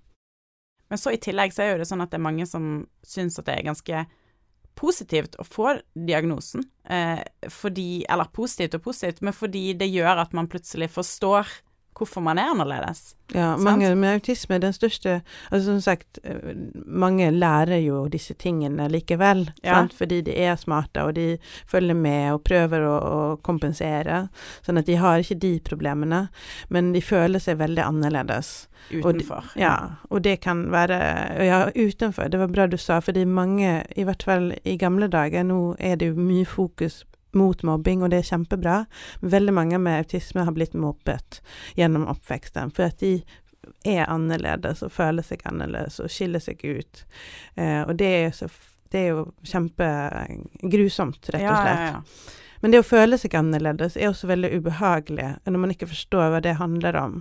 Men 0.89 1.01
så 1.01 1.13
i 1.15 1.21
tillegg 1.23 1.55
så 1.55 1.65
er 1.65 1.73
jo 1.73 1.83
det 1.83 1.89
sånn 1.91 2.05
at 2.05 2.13
det 2.13 2.21
er 2.21 2.29
mange 2.29 2.47
som 2.49 2.87
syns 3.07 3.39
at 3.41 3.49
det 3.49 3.57
er 3.57 3.69
ganske 3.69 4.05
positivt 4.77 5.39
å 5.41 5.47
få 5.47 5.79
diagnosen. 5.95 6.67
Eh, 6.85 7.23
fordi 7.51 8.05
Eller 8.09 8.29
positivt 8.33 8.77
og 8.79 8.85
positivt, 8.91 9.23
men 9.25 9.35
fordi 9.35 9.73
det 9.75 9.89
gjør 9.89 10.23
at 10.27 10.37
man 10.37 10.49
plutselig 10.49 10.91
forstår 10.95 11.49
hvorfor 11.97 12.21
man 12.23 12.39
er 12.39 12.51
annerledes. 12.53 13.15
Ja, 13.35 13.57
Sant? 13.57 13.65
mange 13.65 13.89
med 13.99 14.13
autisme, 14.21 14.59
den 14.63 14.73
største 14.73 15.23
Altså 15.51 15.65
som 15.65 15.81
sagt, 15.81 16.19
eh, 16.23 16.55
mange 16.87 17.31
lærer 17.33 17.81
jo 17.83 18.07
disse 18.09 18.35
tingene 18.35 18.87
likevel, 18.89 19.49
Ja. 19.65 19.75
sant? 19.81 19.93
fordi 19.95 20.21
de 20.23 20.37
er 20.39 20.55
smarte, 20.57 21.03
og 21.03 21.15
de 21.15 21.39
følger 21.67 21.95
med 21.97 22.33
og 22.33 22.45
prøver 22.45 22.81
å, 22.87 22.95
å 23.03 23.37
kompensere. 23.43 24.29
Sånn 24.67 24.79
at 24.79 24.87
de 24.87 24.95
har 24.97 25.19
ikke 25.19 25.39
de 25.41 25.59
problemene, 25.61 26.29
men 26.69 26.93
de 26.93 27.01
føler 27.01 27.39
seg 27.41 27.59
veldig 27.59 27.83
annerledes. 27.85 28.69
Og 29.03 29.15
de- 29.19 29.25
Utenfor. 29.25 29.45
Ja, 29.57 29.75
og 30.11 30.23
det 30.23 30.41
kan 30.43 30.71
være 30.71 31.45
Ja, 31.47 31.71
utenfor, 31.75 32.29
det 32.31 32.39
var 32.39 32.47
bra 32.49 32.67
du 32.67 32.77
sa, 32.77 33.01
fordi 33.01 33.25
mange, 33.27 33.83
i 33.97 34.05
hvert 34.05 34.23
fall 34.23 34.53
i 34.65 34.77
gamle 34.77 35.09
dager, 35.09 35.43
nå 35.43 35.75
er 35.81 35.97
det 35.97 36.15
jo 36.15 36.21
mye 36.21 36.45
fokus 36.47 37.05
mot 37.37 37.63
mobbing, 37.67 38.03
og 38.03 38.13
det 38.13 38.23
er 38.23 38.31
kjempebra. 38.31 38.77
Veldig 39.21 39.55
mange 39.55 39.81
med 39.83 40.05
autisme 40.05 40.47
har 40.47 40.55
blitt 40.57 40.77
mobbet 40.77 41.41
gjennom 41.79 42.09
oppveksten, 42.13 42.73
for 42.75 42.89
at 42.89 42.99
de 43.03 43.19
er 43.87 44.07
annerledes 44.11 44.83
og 44.87 44.95
føler 44.95 45.27
seg 45.27 45.43
annerledes 45.49 45.99
og 46.03 46.11
skiller 46.13 46.43
seg 46.43 46.63
ut. 46.65 47.05
Eh, 47.55 47.83
og 47.83 47.95
det 47.99 48.11
er, 48.21 48.35
så, 48.35 48.49
det 48.93 49.05
er 49.05 49.15
jo 49.15 49.29
kjempegrusomt, 49.47 51.31
rett 51.35 51.43
og 51.43 51.47
Ja, 51.47 51.63
ja, 51.71 51.87
ja. 51.95 52.35
Men 52.65 52.73
det 52.73 52.81
å 52.81 52.87
føle 52.89 53.19
seg 53.21 53.35
annerledes 53.37 53.99
er 53.99 54.09
også 54.11 54.31
veldig 54.31 54.55
ubehagelig 54.57 55.29
når 55.45 55.61
man 55.61 55.73
ikke 55.75 55.91
forstår 55.91 56.33
hva 56.33 56.43
det 56.43 56.57
handler 56.61 56.97
om. 56.99 57.19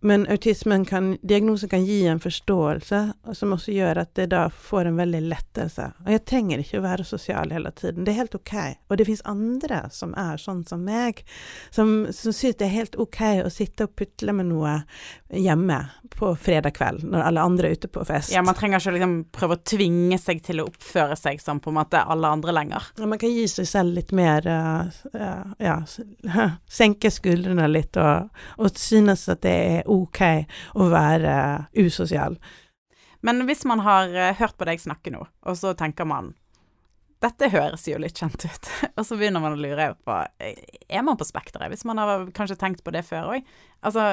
Men 0.00 0.26
autismen 0.32 0.84
kan, 0.84 1.18
diagnosen 1.22 1.68
kan 1.68 1.84
gi 1.84 2.06
en 2.06 2.20
forståelse, 2.20 3.00
som 3.32 3.52
også 3.52 3.72
gjør 3.74 4.00
at 4.04 4.14
det 4.16 4.30
da 4.32 4.46
får 4.48 4.88
en 4.88 5.00
veldig 5.00 5.20
lettelse. 5.28 5.90
Og 6.06 6.12
jeg 6.14 6.24
trenger 6.24 6.62
ikke 6.62 6.80
å 6.80 6.84
være 6.86 7.04
sosial 7.04 7.52
hele 7.52 7.72
tiden, 7.76 8.06
det 8.06 8.14
er 8.14 8.22
helt 8.22 8.38
ok. 8.38 8.54
Og 8.88 8.96
det 8.96 9.06
fins 9.10 9.24
andre 9.28 9.82
som 9.92 10.14
er 10.16 10.40
sånn 10.40 10.62
som 10.68 10.86
meg, 10.88 11.20
som, 11.68 12.08
som 12.16 12.32
syns 12.32 12.56
det 12.60 12.68
er 12.70 12.76
helt 12.78 12.96
ok 13.00 13.20
å 13.44 13.52
sitte 13.52 13.88
og 13.88 13.96
putle 13.98 14.32
med 14.36 14.48
noe 14.48 14.78
hjemme 15.36 15.82
på 16.16 16.32
fredag 16.36 16.74
kveld, 16.78 17.04
når 17.04 17.26
alle 17.28 17.44
andre 17.44 17.68
er 17.68 17.76
ute 17.78 17.88
på 17.92 18.04
fest. 18.04 18.32
ja, 18.32 18.42
man 18.42 18.56
trenger 18.56 18.80
ikke 18.80 18.96
liksom 18.96 19.14
prøve 19.36 19.56
å 19.56 19.62
tvinge 19.72 20.18
seg 20.20 20.40
til 20.44 20.62
å 20.62 20.66
oppføre 20.68 21.16
seg 21.16 21.40
som 21.42 21.60
på 21.60 21.70
en 21.72 21.78
måte 21.78 22.00
alle 22.00 22.28
andre 22.28 22.54
lenger. 22.56 22.88
Ja, 22.98 23.08
man 23.08 23.20
kan 23.20 23.32
gi 23.32 23.46
seg 23.48 23.68
selv 23.68 23.94
litt 23.96 24.14
mer 24.16 24.48
uh, 24.48 24.88
uh, 25.14 25.52
Ja, 25.60 25.78
senke 26.70 27.12
skuldrene 27.20 27.68
litt 27.70 27.96
og, 28.00 28.32
og 28.56 28.80
synes 28.80 29.26
at 29.32 29.44
det 29.44 29.54
er 29.54 29.89
ok 29.90 30.20
å 30.78 30.90
være 30.92 31.34
usosial. 31.78 32.38
Men 33.26 33.44
hvis 33.48 33.66
man 33.68 33.82
har 33.84 34.12
eh, 34.14 34.36
hørt 34.38 34.56
på 34.56 34.68
deg 34.68 34.80
snakke 34.80 35.12
nå, 35.12 35.24
og 35.26 35.58
så 35.58 35.74
tenker 35.76 36.08
man 36.08 36.34
dette 37.20 37.50
høres 37.52 37.84
jo 37.84 37.98
litt 38.00 38.16
kjent 38.16 38.46
ut. 38.46 38.68
og 38.96 39.04
så 39.04 39.16
begynner 39.20 39.42
man 39.44 39.52
å 39.52 39.60
lure 39.60 39.90
på 40.08 40.14
Er 40.40 41.02
man 41.04 41.18
på 41.20 41.26
spekteret? 41.28 41.68
Hvis 41.68 41.84
man 41.88 42.00
har 42.00 42.24
kanskje 42.36 42.56
tenkt 42.60 42.80
på 42.84 42.94
det 42.94 43.04
før 43.04 43.34
òg. 43.34 43.50
Altså, 43.84 44.06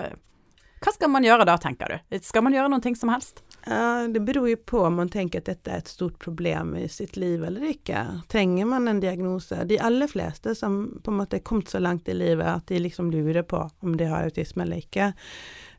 hva 0.83 0.93
skal 0.93 1.09
man 1.09 1.25
gjøre 1.25 1.45
da, 1.49 1.57
tenker 1.57 1.89
du? 1.89 2.17
Skal 2.21 2.43
man 2.45 2.53
gjøre 2.53 2.69
noen 2.69 2.83
ting 2.83 2.95
som 2.95 3.09
helst? 3.09 3.41
Uh, 3.67 4.05
det 4.13 4.21
beror 4.23 4.49
jo 4.51 4.57
på 4.57 4.83
om 4.87 4.99
man 5.01 5.09
tenker 5.11 5.41
at 5.41 5.49
dette 5.49 5.73
er 5.73 5.81
et 5.81 5.91
stort 5.91 6.19
problem 6.21 6.75
i 6.77 6.85
sitt 6.91 7.17
liv 7.17 7.43
eller 7.43 7.65
ikke. 7.71 8.03
Trenger 8.31 8.69
man 8.69 8.87
en 8.87 9.01
diagnose? 9.03 9.63
De 9.69 9.79
aller 9.81 10.11
fleste 10.11 10.55
som 10.55 10.79
på 11.03 11.13
en 11.13 11.21
måte 11.21 11.39
er 11.39 11.45
kommet 11.47 11.73
så 11.73 11.81
langt 11.81 12.09
i 12.09 12.15
livet 12.17 12.47
at 12.47 12.67
de 12.69 12.81
liksom 12.83 13.11
lurer 13.11 13.43
på 13.47 13.63
om 13.79 13.97
de 13.97 14.09
har 14.11 14.29
autisme 14.29 14.63
eller 14.67 14.85
ikke, 14.85 15.13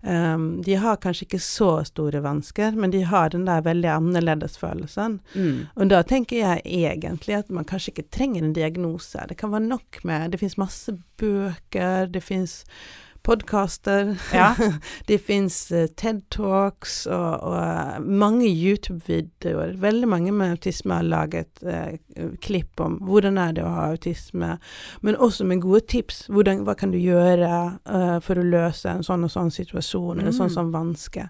Um, 0.00 0.62
de 0.62 0.74
har 0.74 0.96
kanskje 1.02 1.24
ikke 1.26 1.40
så 1.42 1.70
store 1.88 2.20
vansker, 2.22 2.76
men 2.78 2.92
de 2.94 3.00
har 3.02 3.32
den 3.34 3.48
der 3.48 3.64
veldig 3.66 3.88
annerledesfølelsen. 3.96 5.18
Mm. 5.34 5.56
Og 5.74 5.90
da 5.90 6.04
tenker 6.06 6.38
jeg 6.38 6.62
egentlig 6.64 7.40
at 7.40 7.50
man 7.50 7.66
kanskje 7.66 7.96
ikke 7.96 8.10
trenger 8.14 8.44
en 8.44 8.54
diagnose. 8.54 9.26
Det 9.28 9.38
kan 9.40 9.50
være 9.50 9.66
nok 9.66 10.00
med 10.04 10.30
Det 10.30 10.40
fins 10.40 10.58
masse 10.58 10.94
bøker, 11.18 12.06
det 12.06 12.22
fins 12.22 12.62
podkaster. 13.26 14.14
Ja. 14.34 14.52
det 15.10 15.18
fins 15.18 15.72
uh, 15.72 15.86
TED 15.96 16.22
Talks 16.30 17.06
og, 17.06 17.42
og 17.48 17.56
uh, 17.58 17.98
mange 18.04 18.46
YouTube-videoer. 18.46 19.76
Veldig 19.80 20.08
mange 20.08 20.32
med 20.32 20.56
autisme 20.56 21.00
har 21.00 21.08
laget 21.08 21.62
uh, 21.66 21.96
klipp 22.44 22.80
om 22.80 23.00
hvordan 23.08 23.40
er 23.40 23.56
det 23.56 23.66
å 23.66 23.72
ha 23.72 23.88
autisme, 23.92 24.56
men 25.02 25.16
også 25.18 25.48
med 25.48 25.62
gode 25.64 25.84
tips. 25.90 26.26
Hvordan, 26.28 26.62
hva 26.68 26.76
kan 26.78 26.92
du 26.94 26.98
gjøre 27.00 27.48
for 28.24 28.38
å 28.38 28.44
løse 28.44 28.90
en 28.90 29.04
sånn 29.06 29.24
og 29.26 29.30
sånn 29.32 29.50
situasjon, 29.52 30.20
eller 30.20 30.34
sånn 30.34 30.50
som 30.50 30.68
sånn 30.68 30.72
vanske. 30.72 31.28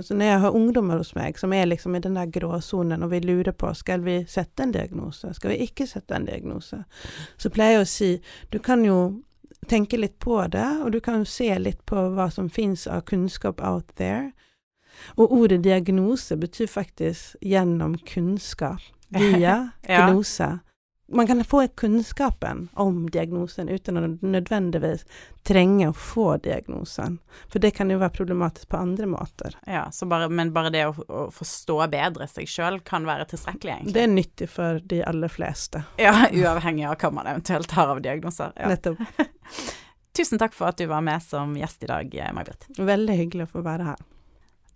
Så 0.00 0.14
når 0.14 0.30
jeg 0.30 0.42
har 0.44 0.56
ungdommer 0.56 1.00
hos 1.00 1.14
meg 1.18 1.38
som 1.40 1.52
er 1.52 1.68
liksom 1.68 1.96
i 1.96 2.02
den 2.04 2.18
der 2.18 2.30
gråsonen, 2.32 3.02
og 3.02 3.12
vi 3.12 3.22
lurer 3.24 3.52
på 3.52 3.72
skal 3.76 4.04
vi 4.06 4.20
sette 4.28 4.64
en 4.64 4.74
diagnose, 4.74 5.32
skal 5.34 5.54
vi 5.54 5.62
ikke 5.68 5.86
sette 5.86 6.16
en 6.16 6.28
diagnose, 6.28 6.82
så 7.36 7.50
pleier 7.50 7.78
jeg 7.78 7.86
å 7.86 7.90
si 7.90 8.12
du 8.52 8.60
kan 8.62 8.84
jo 8.86 8.98
tenke 9.68 9.98
litt 10.00 10.18
på 10.18 10.40
det, 10.52 10.66
og 10.82 10.92
du 10.92 11.00
kan 11.04 11.26
se 11.26 11.50
litt 11.58 11.84
på 11.86 12.08
hva 12.16 12.28
som 12.32 12.50
fins 12.50 12.86
av 12.86 13.04
kunnskap 13.08 13.60
out 13.60 13.94
there. 13.96 14.32
Og 15.16 15.32
ordet 15.32 15.62
diagnose 15.64 16.36
betyr 16.36 16.66
faktisk 16.66 17.36
gjennom 17.40 17.98
kunnskap, 18.08 18.82
via 19.08 19.70
ja 19.88 20.08
man 21.10 21.26
kan 21.26 21.44
få 21.44 21.68
kunnskapen 21.68 22.68
om 22.72 23.10
diagnosen 23.10 23.68
uten 23.68 23.96
å 23.96 24.02
nødvendigvis 24.20 25.04
trenge 25.42 25.88
å 25.88 25.94
få 25.96 26.36
diagnosen. 26.44 27.18
For 27.48 27.62
det 27.64 27.70
kan 27.78 27.90
jo 27.90 27.96
være 28.02 28.12
problematisk 28.12 28.68
på 28.68 28.76
andre 28.76 29.08
måter. 29.08 29.56
Ja, 29.66 29.86
bare, 30.04 30.28
Men 30.28 30.52
bare 30.52 30.70
det 30.74 30.84
å, 30.86 30.92
å, 31.08 31.22
forstå 31.32 31.78
bedre 31.88 32.28
seg 32.28 32.50
sjøl 32.50 32.80
kan 32.84 33.08
være 33.08 33.24
tilstrekkelig, 33.32 33.72
egentlig? 33.72 33.96
Det 33.96 34.04
er 34.04 34.12
nyttig 34.12 34.50
for 34.52 34.84
de 34.84 35.00
aller 35.08 35.32
fleste. 35.32 35.82
Ja, 35.96 36.12
uavhengig 36.42 36.84
av 36.90 37.00
hva 37.00 37.12
man 37.20 37.32
eventuelt 37.32 37.72
har 37.78 37.94
av 37.94 38.04
diagnoser. 38.04 38.52
Ja. 38.60 38.68
Nettopp. 38.74 39.00
Tusen 40.18 40.40
takk 40.40 40.52
for 40.56 40.68
at 40.68 40.80
du 40.80 40.86
var 40.90 41.00
med 41.06 41.24
som 41.24 41.56
gjest 41.56 41.84
i 41.86 41.88
dag, 41.88 42.14
May-Britt. 42.36 42.68
Veldig 42.76 43.20
hyggelig 43.22 43.48
å 43.48 43.52
få 43.56 43.64
være 43.64 43.92
her. 43.92 44.06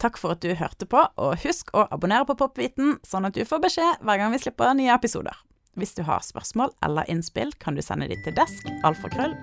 Takk 0.00 0.16
for 0.18 0.34
at 0.34 0.42
du 0.42 0.54
hørte 0.56 0.88
på, 0.88 1.04
og 1.20 1.40
husk 1.44 1.74
å 1.76 1.84
abonnere 1.92 2.24
på 2.26 2.38
Popviten, 2.40 2.96
sånn 3.06 3.28
at 3.28 3.36
du 3.36 3.44
får 3.46 3.60
beskjed 3.66 4.00
hver 4.06 4.22
gang 4.22 4.32
vi 4.32 4.40
slipper 4.42 4.72
nye 4.78 4.94
episoder. 4.94 5.36
Hvis 5.72 5.94
du 5.96 6.02
har 6.04 6.20
spørsmål 6.20 6.74
eller 6.84 7.08
innspill, 7.08 7.52
kan 7.60 7.76
du 7.76 7.82
sende 7.82 8.10
de 8.10 8.18
til 8.24 8.36
desk 8.36 8.68
alfakrøll. 8.84 9.38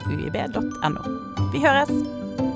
Vi 1.54 1.66
høres! 1.66 2.49